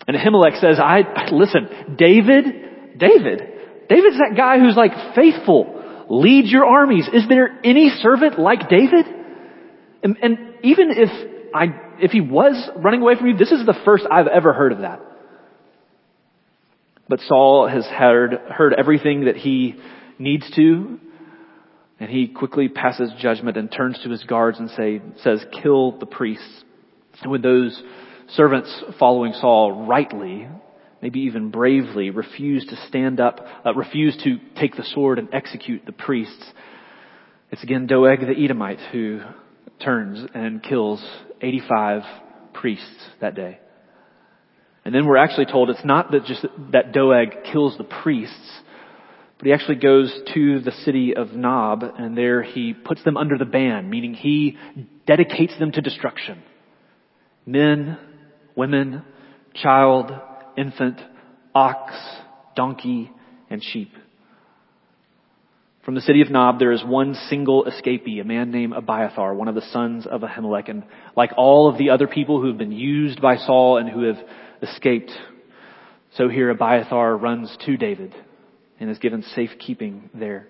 [0.07, 3.43] And Ahimelech says, I, listen, David, David,
[3.89, 7.09] David's that guy who's like faithful, leads your armies.
[7.13, 9.07] Is there any servant like David?
[10.03, 11.67] And, and even if I,
[11.99, 14.81] if he was running away from you, this is the first I've ever heard of
[14.81, 15.01] that.
[17.09, 19.77] But Saul has heard, heard everything that he
[20.19, 20.99] needs to,
[22.05, 26.05] and he quickly passes judgment and turns to his guards and say, says, kill the
[26.05, 26.63] priests.
[27.23, 27.83] And when those
[28.35, 30.47] servants following Saul rightly,
[31.01, 35.87] maybe even bravely, refuse to stand up, uh, refuse to take the sword and execute
[35.87, 36.45] the priests,
[37.51, 39.23] it's again Doeg the Edomite who
[39.83, 41.03] turns and kills
[41.41, 42.03] 85
[42.53, 43.61] priests that day.
[44.85, 48.61] And then we're actually told it's not that just that Doeg kills the priests,
[49.39, 53.37] but he actually goes to the city of Nob and there he puts them under
[53.37, 54.57] the ban, meaning he
[55.07, 56.43] dedicates them to destruction.
[57.45, 57.99] Men,
[58.55, 59.03] women,
[59.55, 60.13] child,
[60.57, 61.01] infant,
[61.55, 61.93] ox,
[62.55, 63.11] donkey,
[63.51, 63.91] and sheep.
[65.85, 69.49] From the city of Nob, there is one single escapee, a man named Abiathar, one
[69.49, 70.71] of the sons of Ahimelech.
[70.71, 74.05] And like all of the other people who have been used by Saul and who
[74.05, 74.17] have
[74.63, 75.11] escaped,
[76.17, 78.15] so here Abiathar runs to David
[78.85, 80.47] and is given safekeeping there.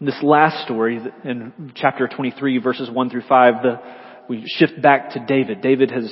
[0.00, 3.80] This last story in chapter 23 verses 1 through 5, the,
[4.28, 5.60] we shift back to David.
[5.60, 6.08] David has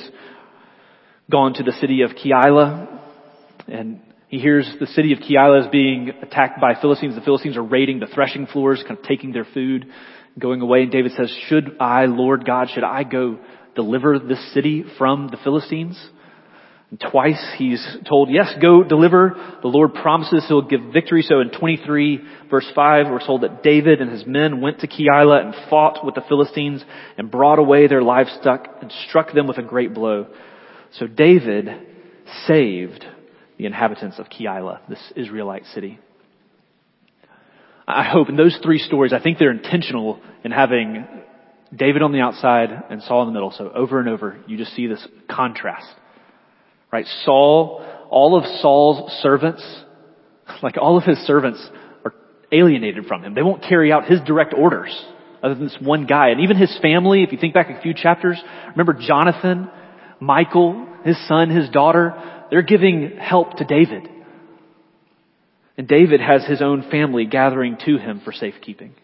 [1.31, 2.99] gone to the city of Keilah
[3.69, 7.15] and he hears the city of Keilah is being attacked by Philistines.
[7.15, 9.85] The Philistines are raiding the threshing floors, kind of taking their food,
[10.37, 10.81] going away.
[10.81, 13.39] And David says, should I, Lord God, should I go
[13.73, 15.97] deliver this city from the Philistines?
[17.11, 19.33] Twice he's told, yes, go deliver.
[19.61, 21.23] The Lord promises he'll give victory.
[21.23, 25.43] So in 23 verse 5, we're told that David and his men went to Keilah
[25.43, 26.83] and fought with the Philistines
[27.17, 30.27] and brought away their livestock and struck them with a great blow.
[30.93, 31.69] So David
[32.45, 33.03] saved
[33.57, 35.99] the inhabitants of Keilah, this Israelite city.
[37.87, 41.05] I hope in those three stories, I think they're intentional in having
[41.75, 43.51] David on the outside and Saul in the middle.
[43.51, 45.87] So over and over, you just see this contrast.
[46.95, 47.07] Right?
[47.25, 49.61] Saul, all of Saul's servants,
[50.63, 51.61] like all of his servants
[52.05, 52.13] are
[52.53, 53.33] alienated from him.
[53.33, 54.97] They won't carry out his direct orders
[55.43, 56.29] other than this one guy.
[56.29, 59.69] And even his family, if you think back a few chapters, remember Jonathan,
[60.21, 62.13] Michal, his son, his daughter,
[62.49, 64.07] they're giving help to David.
[65.77, 68.95] And David has his own family gathering to him for safekeeping.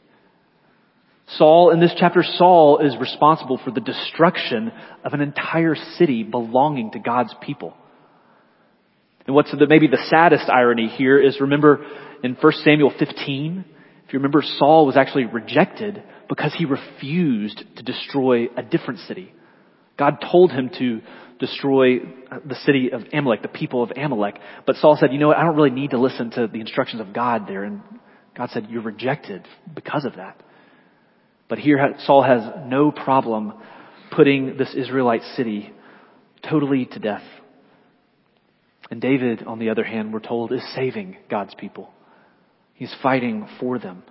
[1.37, 4.71] Saul, in this chapter, Saul is responsible for the destruction
[5.03, 7.75] of an entire city belonging to God's people.
[9.31, 11.85] And what's the, maybe the saddest irony here is remember
[12.21, 13.63] in 1 Samuel 15,
[14.05, 19.31] if you remember, Saul was actually rejected because he refused to destroy a different city.
[19.97, 20.99] God told him to
[21.39, 21.99] destroy
[22.45, 24.37] the city of Amalek, the people of Amalek.
[24.67, 26.99] But Saul said, you know what, I don't really need to listen to the instructions
[26.99, 27.63] of God there.
[27.63, 27.81] And
[28.35, 30.43] God said, you're rejected because of that.
[31.47, 33.53] But here Saul has no problem
[34.11, 35.71] putting this Israelite city
[36.49, 37.23] totally to death.
[38.91, 41.89] And David, on the other hand, we're told, is saving God's people.
[42.73, 44.03] He's fighting for them.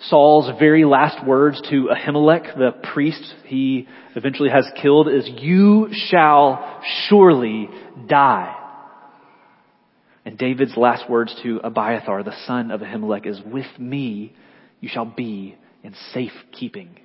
[0.00, 6.80] Saul's very last words to Ahimelech, the priest he eventually has killed, is, You shall
[7.08, 7.68] surely
[8.08, 8.56] die.
[10.24, 14.34] And David's last words to Abiathar, the son of Ahimelech, is, With me
[14.80, 16.98] you shall be in safekeeping.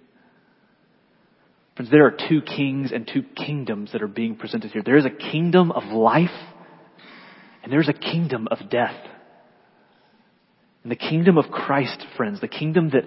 [1.76, 4.82] Friends, there are two kings and two kingdoms that are being presented here.
[4.84, 6.30] There is a kingdom of life,
[7.64, 8.96] and there's a kingdom of death.
[10.84, 13.04] And the kingdom of Christ, friends, the kingdom that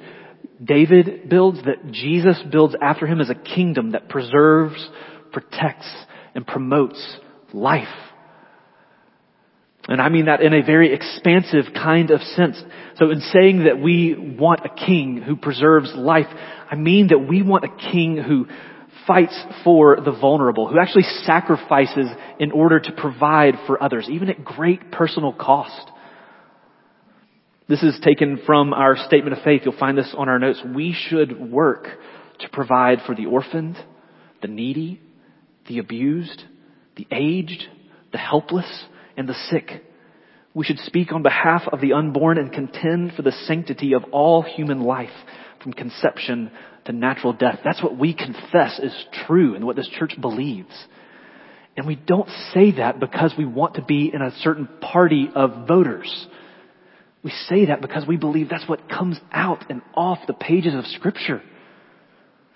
[0.62, 4.88] David builds, that Jesus builds after him is a kingdom that preserves,
[5.32, 5.90] protects,
[6.34, 7.18] and promotes
[7.54, 7.86] life.
[9.88, 12.62] And I mean that in a very expansive kind of sense.
[12.96, 16.26] So in saying that we want a king who preserves life,
[16.70, 18.46] I mean that we want a king who
[19.06, 22.06] fights for the vulnerable, who actually sacrifices
[22.38, 25.90] in order to provide for others, even at great personal cost.
[27.66, 29.62] This is taken from our statement of faith.
[29.64, 30.62] You'll find this on our notes.
[30.74, 31.86] We should work
[32.40, 33.76] to provide for the orphaned,
[34.42, 35.00] the needy,
[35.66, 36.42] the abused,
[36.96, 37.64] the aged,
[38.12, 38.84] the helpless,
[39.18, 39.84] and the sick.
[40.54, 44.42] We should speak on behalf of the unborn and contend for the sanctity of all
[44.42, 45.10] human life
[45.62, 46.50] from conception
[46.86, 47.60] to natural death.
[47.64, 48.94] That's what we confess is
[49.26, 50.72] true and what this church believes.
[51.76, 55.68] And we don't say that because we want to be in a certain party of
[55.68, 56.26] voters.
[57.22, 60.86] We say that because we believe that's what comes out and off the pages of
[60.86, 61.42] Scripture.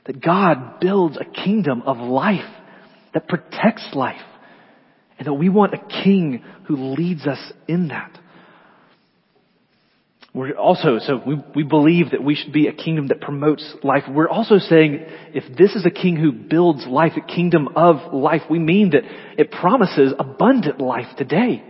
[0.07, 2.51] That God builds a kingdom of life
[3.15, 4.21] that protects life.
[5.23, 8.19] And that we want a king who leads us in that.
[10.35, 14.03] We're also, so we, we believe that we should be a kingdom that promotes life.
[14.11, 14.99] We're also saying
[15.33, 19.05] if this is a king who builds life, a kingdom of life, we mean that
[19.39, 21.63] it promises abundant life today.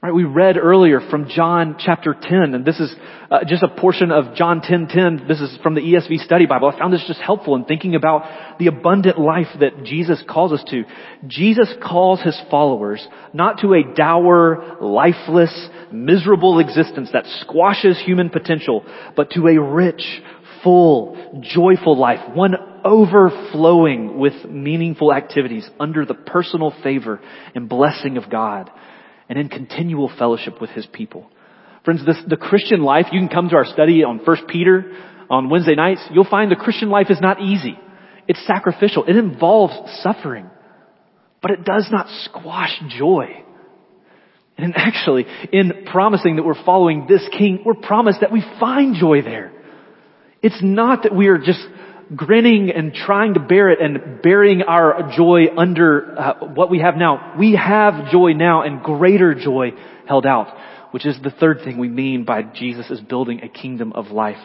[0.00, 2.94] Right, we read earlier from John chapter 10, and this is
[3.32, 4.86] uh, just a portion of John 10:10.
[4.86, 5.26] 10, 10.
[5.26, 6.68] This is from the ESV Study Bible.
[6.72, 10.62] I found this just helpful in thinking about the abundant life that Jesus calls us
[10.70, 10.84] to.
[11.26, 18.84] Jesus calls his followers not to a dour, lifeless, miserable existence that squashes human potential,
[19.16, 20.22] but to a rich,
[20.62, 27.20] full, joyful life, one overflowing with meaningful activities under the personal favor
[27.56, 28.70] and blessing of God
[29.28, 31.30] and in continual fellowship with his people.
[31.84, 34.92] Friends, this, the Christian life, you can come to our study on 1 Peter
[35.30, 36.02] on Wednesday nights.
[36.12, 37.78] You'll find the Christian life is not easy.
[38.26, 39.04] It's sacrificial.
[39.04, 40.50] It involves suffering.
[41.40, 43.44] But it does not squash joy.
[44.56, 49.22] And actually, in promising that we're following this king, we're promised that we find joy
[49.22, 49.52] there.
[50.42, 51.60] It's not that we are just
[52.14, 56.96] grinning and trying to bear it and burying our joy under uh, what we have
[56.96, 57.34] now.
[57.38, 59.72] We have joy now and greater joy
[60.06, 60.48] held out,
[60.92, 64.38] which is the third thing we mean by Jesus is building a kingdom of life.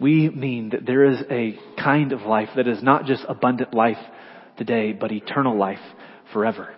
[0.00, 3.98] We mean that there is a kind of life that is not just abundant life
[4.56, 5.78] today, but eternal life
[6.32, 6.74] forever.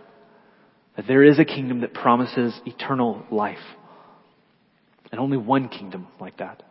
[0.97, 3.59] That there is a kingdom that promises eternal life.
[5.11, 6.63] And only one kingdom like that.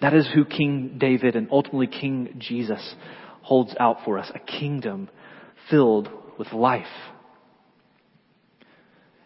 [0.00, 2.94] That is who King David and ultimately King Jesus
[3.42, 4.30] holds out for us.
[4.34, 5.08] A kingdom
[5.68, 6.86] filled with life.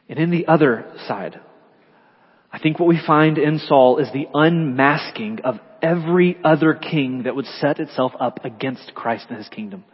[0.09, 1.41] And in the other side,
[2.53, 7.35] I think what we find in Saul is the unmasking of every other king that
[7.35, 9.85] would set itself up against Christ and his kingdom.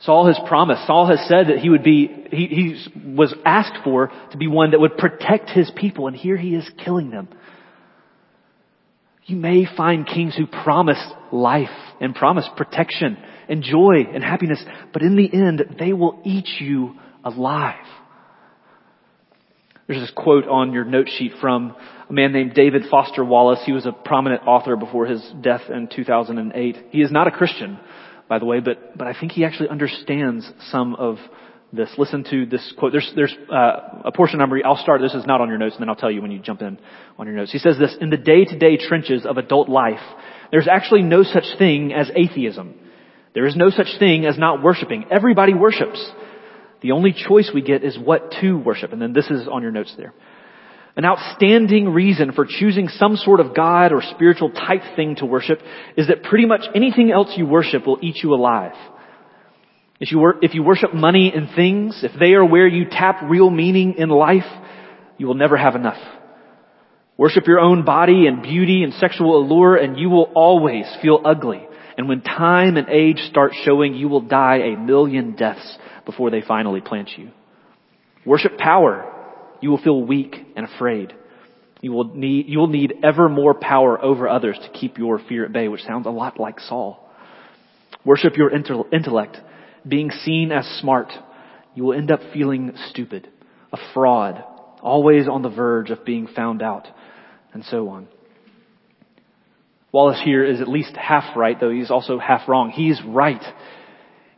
[0.00, 4.12] Saul has promised, Saul has said that he would be, he, he was asked for
[4.30, 7.28] to be one that would protect his people, and here he is killing them.
[9.28, 11.68] You may find kings who promise life
[12.00, 14.64] and promise protection and joy and happiness,
[14.94, 17.84] but in the end, they will eat you alive.
[19.86, 21.76] There's this quote on your note sheet from
[22.08, 23.60] a man named David Foster Wallace.
[23.66, 26.76] He was a prominent author before his death in 2008.
[26.88, 27.78] He is not a Christian,
[28.30, 31.18] by the way, but, but I think he actually understands some of
[31.72, 31.90] this.
[31.98, 32.92] Listen to this quote.
[32.92, 35.00] There's, there's uh, a portion re- I'll start.
[35.00, 36.78] This is not on your notes, and then I'll tell you when you jump in
[37.18, 37.52] on your notes.
[37.52, 40.00] He says this: In the day-to-day trenches of adult life,
[40.50, 42.74] there's actually no such thing as atheism.
[43.34, 45.06] There is no such thing as not worshiping.
[45.10, 46.04] Everybody worships.
[46.80, 48.92] The only choice we get is what to worship.
[48.92, 50.14] And then this is on your notes there.
[50.96, 55.60] An outstanding reason for choosing some sort of God or spiritual type thing to worship
[55.96, 58.74] is that pretty much anything else you worship will eat you alive.
[60.00, 63.50] If you, if you worship money and things, if they are where you tap real
[63.50, 64.46] meaning in life,
[65.16, 65.98] you will never have enough.
[67.16, 71.66] Worship your own body and beauty and sexual allure and you will always feel ugly.
[71.96, 76.42] And when time and age start showing, you will die a million deaths before they
[76.42, 77.30] finally plant you.
[78.24, 79.12] Worship power.
[79.60, 81.12] You will feel weak and afraid.
[81.80, 85.44] You will need, you will need ever more power over others to keep your fear
[85.44, 87.04] at bay, which sounds a lot like Saul.
[88.04, 89.38] Worship your intellect
[89.86, 91.12] being seen as smart,
[91.74, 93.28] you will end up feeling stupid,
[93.72, 94.42] a fraud,
[94.82, 96.86] always on the verge of being found out,
[97.52, 98.08] and so on.
[99.92, 102.70] Wallace here is at least half right, though he's also half wrong.
[102.70, 103.42] He's right.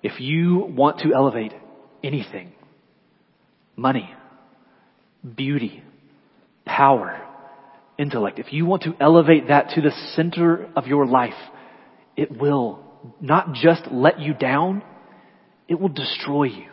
[0.02, 1.52] If you want to elevate
[2.04, 2.52] anything,
[3.76, 4.14] money,
[5.36, 5.82] beauty,
[6.64, 7.20] power,
[7.98, 11.34] intellect, if you want to elevate that to the center of your life,
[12.16, 12.80] it will
[13.20, 14.82] not just let you down,
[15.70, 16.66] it will destroy you.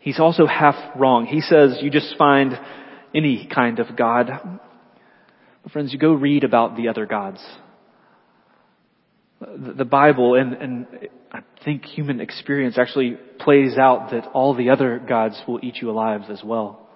[0.00, 1.24] He's also half wrong.
[1.26, 2.58] He says you just find
[3.14, 4.28] any kind of God.
[5.62, 7.40] But friends, you go read about the other gods.
[9.40, 10.86] The Bible and, and
[11.30, 15.90] I think human experience actually plays out that all the other gods will eat you
[15.90, 16.88] alive as well.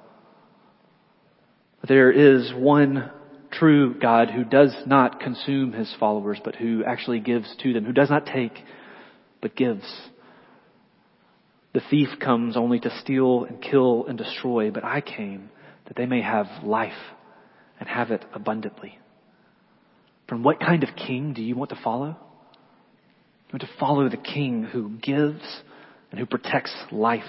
[1.87, 3.13] There is one
[3.53, 7.93] true God who does not consume his followers, but who actually gives to them, who
[7.93, 8.59] does not take,
[9.41, 9.85] but gives.
[11.77, 15.51] The thief comes only to steal and kill and destroy, but I came
[15.85, 16.97] that they may have life
[17.79, 18.99] and have it abundantly.
[20.27, 22.17] From what kind of king do you want to follow?
[22.17, 25.43] You want to follow the king who gives
[26.11, 27.29] and who protects life.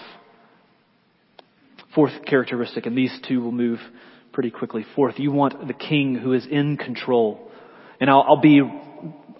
[1.93, 3.81] Fourth characteristic, and these two will move
[4.31, 4.85] pretty quickly.
[4.95, 7.51] Fourth, you want the king who is in control.
[7.99, 8.61] And I'll, I'll be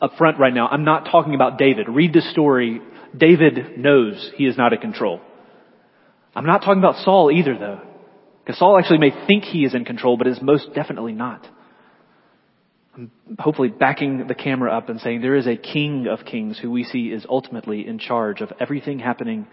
[0.01, 0.67] upfront right now.
[0.67, 1.87] I'm not talking about David.
[1.87, 2.81] Read the story
[3.17, 5.21] David knows he is not in control.
[6.35, 7.81] I'm not talking about Saul either though.
[8.43, 11.45] Because Saul actually may think he is in control, but is most definitely not.
[12.95, 16.71] I'm hopefully backing the camera up and saying there is a king of kings who
[16.71, 19.47] we see is ultimately in charge of everything happening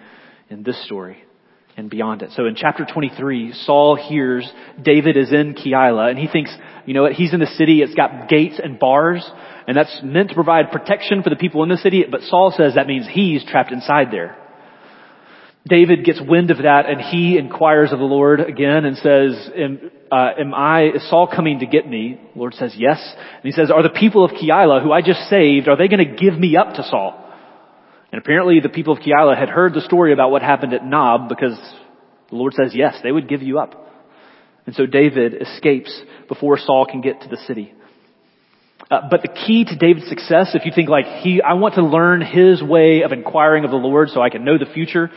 [0.49, 1.25] in this story
[1.77, 2.31] and beyond it.
[2.37, 4.51] So in chapter 23, Saul hears
[4.81, 6.57] David is in Keilah and he thinks,
[6.87, 9.29] you know what, he's in the city, it's got gates and bars,
[9.67, 12.75] and that's meant to provide protection for the people in the city, but Saul says
[12.75, 14.37] that means he's trapped inside there.
[15.67, 19.91] David gets wind of that and he inquires of the Lord again and says, am,
[20.13, 22.21] uh, am I, is Saul coming to get me?
[22.35, 23.01] The Lord says, yes.
[23.17, 26.07] And he says, are the people of Keilah who I just saved, are they going
[26.07, 27.19] to give me up to Saul?
[28.13, 31.31] And apparently the people of Keilah had heard the story about what happened at Nob
[31.31, 31.59] because
[32.29, 33.81] the Lord says, yes, they would give you up.
[34.67, 35.99] And so David escapes
[36.29, 37.73] before Saul can get to the city.
[38.95, 41.83] Uh, but the key to David's success, if you think like he, I want to
[41.83, 45.11] learn his way of inquiring of the Lord so I can know the future,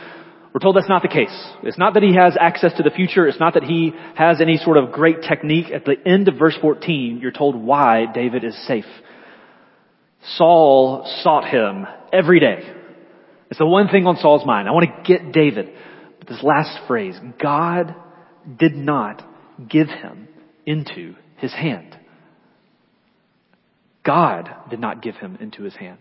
[0.52, 1.46] we're told that's not the case.
[1.62, 3.28] It's not that he has access to the future.
[3.28, 5.66] It's not that he has any sort of great technique.
[5.72, 8.86] At the end of verse 14, you're told why David is safe.
[10.34, 12.58] Saul sought him every day.
[13.50, 14.66] It's the one thing on Saul's mind.
[14.66, 15.70] I want to get David.
[16.18, 17.94] But this last phrase, God
[18.58, 19.22] did not
[19.68, 20.26] give him
[20.66, 21.97] into his hand.
[24.08, 25.98] God did not give him into his hand.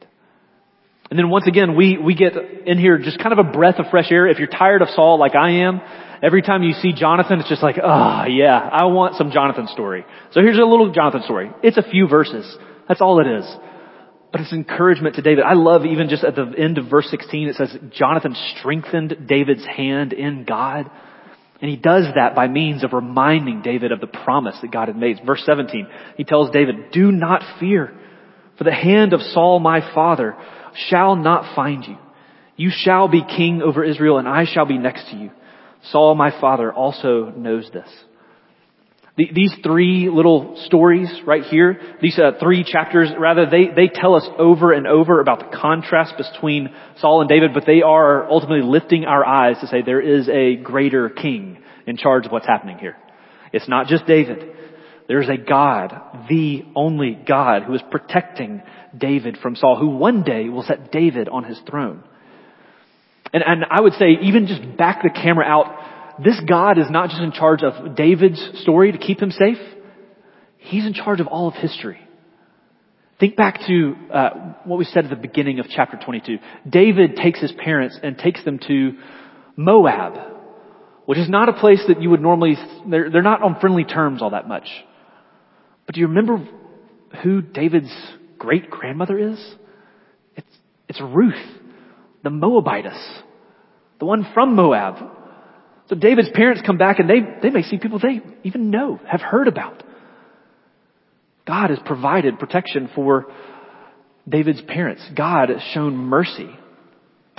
[1.09, 3.87] And then once again, we, we get in here just kind of a breath of
[3.91, 4.27] fresh air.
[4.27, 5.81] If you're tired of Saul like I am,
[6.23, 9.67] every time you see Jonathan, it's just like, ah, oh, yeah, I want some Jonathan
[9.67, 10.05] story.
[10.31, 11.51] So here's a little Jonathan story.
[11.63, 12.45] It's a few verses.
[12.87, 13.57] That's all it is.
[14.31, 15.43] But it's encouragement to David.
[15.43, 19.65] I love even just at the end of verse 16, it says, Jonathan strengthened David's
[19.65, 20.89] hand in God.
[21.61, 24.97] And he does that by means of reminding David of the promise that God had
[24.97, 25.21] made.
[25.25, 27.93] Verse 17, he tells David, do not fear,
[28.57, 30.35] for the hand of Saul my father
[30.89, 31.97] shall not find you.
[32.55, 35.31] You shall be king over Israel and I shall be next to you.
[35.91, 37.87] Saul, my father, also knows this.
[39.17, 44.13] The, these three little stories right here, these uh, three chapters, rather, they, they tell
[44.13, 48.61] us over and over about the contrast between Saul and David, but they are ultimately
[48.63, 51.57] lifting our eyes to say there is a greater king
[51.87, 52.95] in charge of what's happening here.
[53.51, 54.55] It's not just David.
[55.07, 55.99] There's a God,
[56.29, 58.61] the only God, who is protecting
[58.95, 62.03] David from Saul, who one day will set David on his throne.
[63.33, 65.65] And, and I would say, even just back the camera out,
[66.23, 69.57] this God is not just in charge of David's story to keep him safe.
[70.57, 71.99] He's in charge of all of history.
[73.19, 74.29] Think back to uh,
[74.65, 76.37] what we said at the beginning of chapter 22.
[76.69, 78.97] David takes his parents and takes them to
[79.55, 80.13] Moab,
[81.05, 82.55] which is not a place that you would normally,
[82.87, 84.67] they're, they're not on friendly terms all that much.
[85.87, 86.47] But do you remember
[87.23, 87.91] who David's
[88.37, 89.55] great grandmother is?
[90.35, 90.57] It's,
[90.87, 91.33] it's Ruth,
[92.23, 93.21] the Moabitess,
[93.99, 95.16] the one from Moab.
[95.89, 99.21] So David's parents come back and they, they may see people they even know, have
[99.21, 99.83] heard about.
[101.45, 103.27] God has provided protection for
[104.27, 105.01] David's parents.
[105.15, 106.49] God has shown mercy.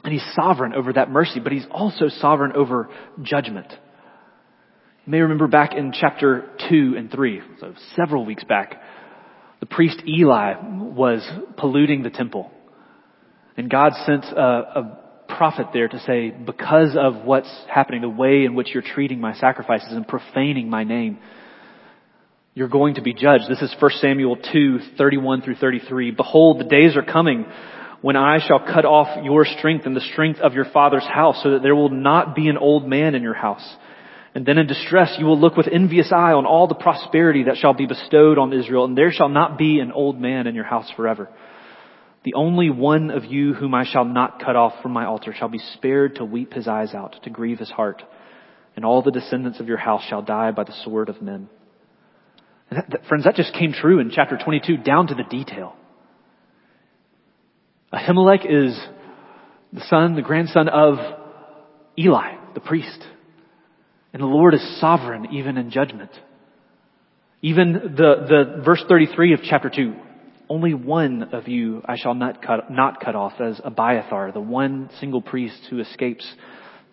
[0.03, 2.89] And he's sovereign over that mercy, but he's also sovereign over
[3.23, 3.67] judgment.
[5.05, 8.81] You may remember back in chapter 2 and 3, so several weeks back,
[9.61, 12.51] the priest Eli was polluting the temple.
[13.57, 14.99] And God sent a, a
[15.39, 19.34] prophet there to say, because of what's happening, the way in which you're treating my
[19.34, 21.18] sacrifices and profaning my name,
[22.55, 23.45] you're going to be judged.
[23.49, 26.11] This is 1 Samuel 2, 31 through 33.
[26.11, 27.47] Behold, the days are coming
[28.03, 31.53] when I shall cut off your strength and the strength of your father's house so
[31.53, 33.76] that there will not be an old man in your house
[34.39, 37.57] and then in distress you will look with envious eye on all the prosperity that
[37.57, 40.64] shall be bestowed on Israel, and there shall not be an old man in your
[40.64, 41.28] house forever.
[42.25, 45.49] The only one of you whom I shall not cut off from my altar shall
[45.49, 48.03] be spared to weep his eyes out, to grieve his heart,
[48.77, 51.49] and all the descendants of your house shall die by the sword of men.
[52.71, 55.75] That, that, friends, that just came true in chapter 22 down to the detail.
[57.93, 58.79] Ahimelech is
[59.73, 60.99] the son, the grandson of
[61.99, 63.03] Eli, the priest.
[64.12, 66.11] And the Lord is sovereign even in judgment.
[67.41, 69.95] Even the, the verse 33 of chapter 2,
[70.49, 74.91] only one of you I shall not cut, not cut off as Abiathar, the one
[75.01, 76.27] single priest who escapes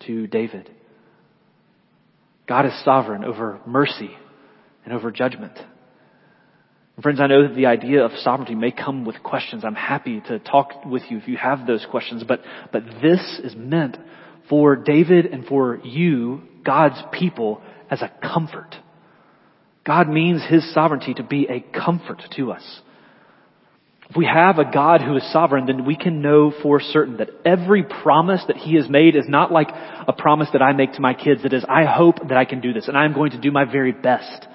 [0.06, 0.70] to David.
[2.46, 4.10] God is sovereign over mercy
[4.84, 5.56] and over judgment.
[6.96, 9.64] And friends, I know that the idea of sovereignty may come with questions.
[9.64, 12.40] I'm happy to talk with you if you have those questions, but,
[12.72, 13.96] but this is meant
[14.48, 18.74] for David and for you God's people as a comfort.
[19.84, 22.80] God means His sovereignty to be a comfort to us.
[24.08, 27.30] If we have a God who is sovereign, then we can know for certain that
[27.44, 31.00] every promise that He has made is not like a promise that I make to
[31.00, 33.40] my kids that is, I hope that I can do this and I'm going to
[33.40, 34.46] do my very best.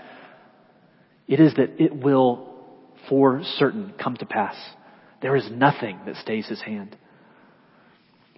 [1.28, 2.48] It is that it will
[3.10, 4.56] for certain come to pass.
[5.22, 6.96] There is nothing that stays His hand.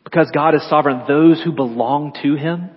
[0.03, 2.69] Because God is sovereign, those who belong to Him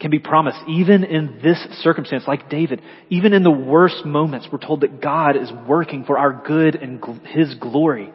[0.00, 2.80] can be promised, even in this circumstance, like David,
[3.10, 7.02] even in the worst moments, we're told that God is working for our good and
[7.26, 8.12] His glory.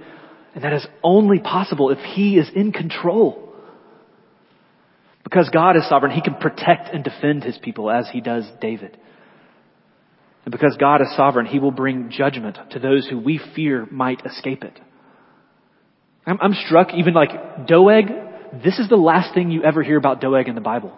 [0.56, 3.54] And that is only possible if He is in control.
[5.24, 8.98] Because God is sovereign, He can protect and defend His people as He does David.
[10.46, 14.26] And because God is sovereign, He will bring judgment to those who we fear might
[14.26, 14.80] escape it.
[16.26, 18.06] I'm, I'm struck, even like Doeg,
[18.64, 20.98] this is the last thing you ever hear about Doeg in the Bible.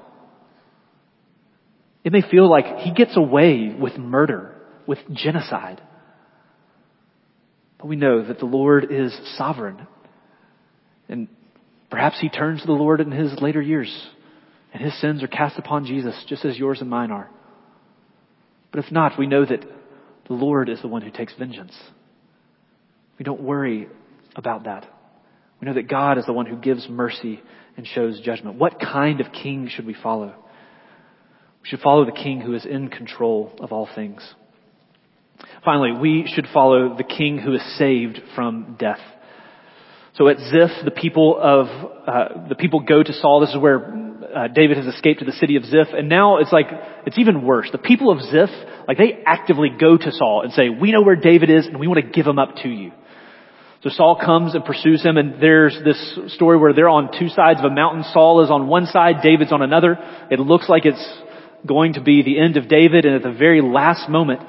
[2.06, 4.54] It may feel like he gets away with murder,
[4.86, 5.82] with genocide.
[7.80, 9.88] But we know that the Lord is sovereign.
[11.10, 11.28] And
[11.90, 13.92] perhaps he turns to the Lord in his later years,
[14.72, 17.28] and his sins are cast upon Jesus, just as yours and mine are.
[18.72, 19.66] But if not, we know that
[20.28, 21.74] the Lord is the one who takes vengeance.
[23.18, 23.88] We don't worry
[24.36, 24.86] about that.
[25.60, 27.42] We know that God is the one who gives mercy
[27.78, 28.58] and shows judgment.
[28.58, 30.36] What kind of king should we follow?
[31.66, 34.22] We should follow the king who is in control of all things.
[35.64, 39.00] Finally, we should follow the king who is saved from death.
[40.14, 41.66] So at Ziph, the people of
[42.08, 43.40] uh, the people go to Saul.
[43.40, 46.54] This is where uh, David has escaped to the city of Ziph, and now it's
[46.54, 46.68] like
[47.08, 47.68] it's even worse.
[47.72, 48.52] The people of Ziph,
[48.88, 51.88] like they actively go to Saul and say, "We know where David is, and we
[51.88, 52.92] want to give him up to you."
[53.82, 57.60] So Saul comes and pursues him, and there's this story where they're on two sides
[57.60, 58.04] of a mountain.
[58.14, 59.98] Saul is on one side, David's on another.
[60.30, 61.25] It looks like it's
[61.66, 64.42] going to be the end of David, and at the very last moment,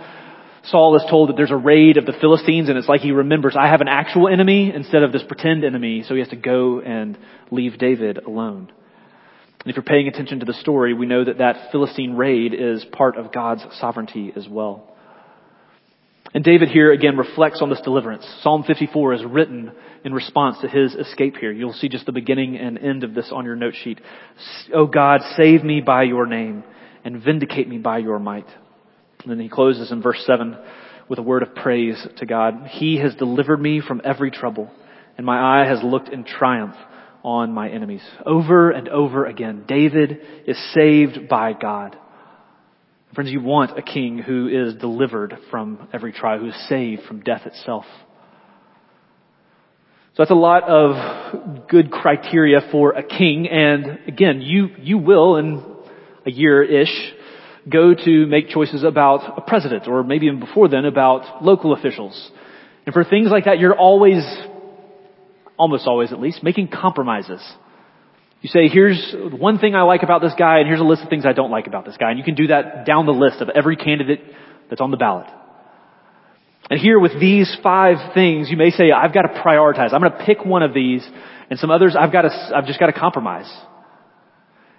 [0.64, 3.56] Saul is told that there's a raid of the Philistines, and it's like he remembers,
[3.58, 6.80] I have an actual enemy instead of this pretend enemy, so he has to go
[6.80, 7.16] and
[7.50, 8.72] leave David alone.
[9.60, 12.84] And if you're paying attention to the story, we know that that Philistine raid is
[12.92, 14.92] part of God's sovereignty as well.
[16.34, 18.26] And David here again reflects on this deliverance.
[18.42, 19.72] Psalm 54 is written
[20.04, 21.50] in response to his escape here.
[21.50, 24.00] You'll see just the beginning and end of this on your note sheet.
[24.74, 26.64] Oh God, save me by your name
[27.07, 28.48] and vindicate me by your might.
[29.22, 30.59] And then he closes in verse 7
[31.09, 32.66] with a word of praise to God.
[32.68, 34.72] He has delivered me from every trouble,
[35.16, 36.74] and my eye has looked in triumph
[37.22, 38.02] on my enemies.
[38.26, 41.96] Over and over again, David is saved by God.
[43.14, 47.20] Friends, you want a king who is delivered from every trial, who is saved from
[47.20, 47.84] death itself.
[50.14, 55.36] So that's a lot of good criteria for a king, and again, you, you will,
[55.36, 55.75] and
[56.26, 57.14] a year-ish,
[57.68, 62.30] go to make choices about a president, or maybe even before then about local officials.
[62.84, 64.22] And for things like that, you're always,
[65.56, 67.40] almost always at least, making compromises.
[68.40, 71.08] You say, here's one thing I like about this guy, and here's a list of
[71.08, 72.10] things I don't like about this guy.
[72.10, 74.20] And you can do that down the list of every candidate
[74.68, 75.26] that's on the ballot.
[76.70, 79.92] And here with these five things, you may say, I've got to prioritize.
[79.92, 81.06] I'm going to pick one of these,
[81.48, 83.50] and some others I've got to, I've just got to compromise.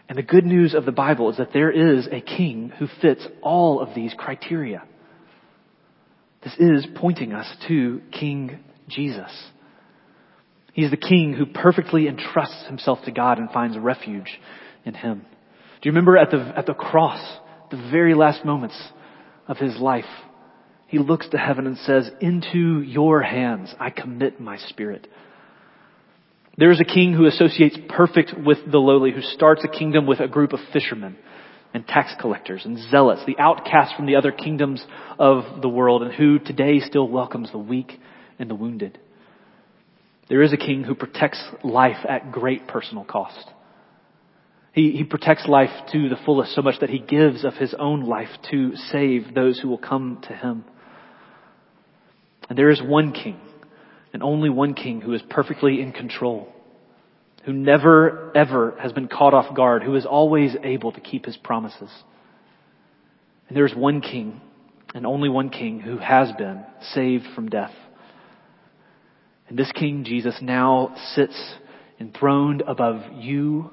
[0.09, 3.25] And the good news of the Bible is that there is a king who fits
[3.41, 4.83] all of these criteria.
[6.43, 9.31] This is pointing us to King Jesus.
[10.71, 14.39] He's the king who perfectly entrusts himself to God and finds refuge
[14.85, 15.25] in him.
[15.81, 17.19] Do you remember at the, at the cross,
[17.71, 18.81] the very last moments
[19.47, 20.05] of his life,
[20.87, 25.07] he looks to heaven and says, into your hands I commit my spirit.
[26.57, 30.19] There is a king who associates perfect with the lowly, who starts a kingdom with
[30.19, 31.15] a group of fishermen
[31.71, 34.83] and tax collectors and zealots, the outcasts from the other kingdoms
[35.19, 37.99] of the world, and who today still welcomes the weak
[38.39, 38.97] and the wounded.
[40.29, 43.51] There is a king who protects life at great personal cost.
[44.73, 48.01] He, he protects life to the fullest so much that he gives of his own
[48.01, 50.65] life to save those who will come to him.
[52.49, 53.39] And there is one king
[54.13, 56.47] and only one king who is perfectly in control,
[57.45, 61.37] who never ever has been caught off guard, who is always able to keep his
[61.37, 61.89] promises.
[63.47, 64.41] And there is one king
[64.93, 67.73] and only one king who has been saved from death.
[69.47, 71.55] And this king, Jesus, now sits
[71.99, 73.71] enthroned above you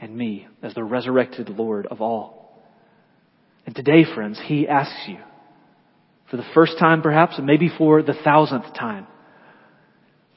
[0.00, 2.62] and me as the resurrected Lord of all.
[3.64, 5.18] And today, friends, he asks you,
[6.30, 9.06] for the first time perhaps, and maybe for the thousandth time,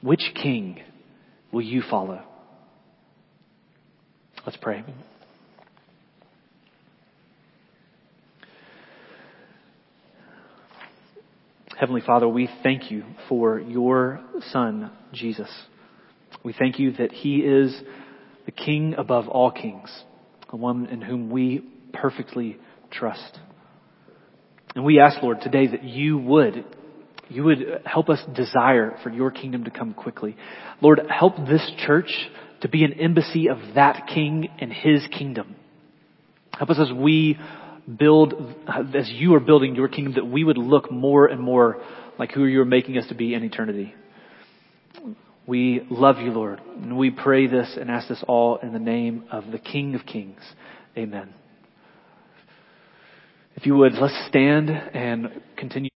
[0.02, 0.80] which king
[1.52, 2.22] will you follow?
[4.46, 4.84] Let's pray.
[11.78, 14.20] Heavenly Father, we thank you for your
[14.50, 15.48] Son, Jesus.
[16.44, 17.74] We thank you that he is
[18.44, 19.90] the King above all kings,
[20.50, 22.58] the one in whom we perfectly
[22.90, 23.38] trust.
[24.74, 26.64] And we ask, Lord, today that you would,
[27.30, 30.36] you would help us desire for your kingdom to come quickly.
[30.80, 32.10] Lord, help this church
[32.62, 35.56] to be an embassy of that king and his kingdom.
[36.52, 37.38] Help us as we
[37.98, 38.34] build,
[38.94, 41.80] as you are building your kingdom, that we would look more and more
[42.18, 43.94] like who you are making us to be in eternity.
[45.46, 49.24] We love you, Lord, and we pray this and ask this all in the name
[49.32, 50.40] of the King of Kings.
[50.96, 51.32] Amen.
[53.56, 55.89] If you would, let's stand and continue.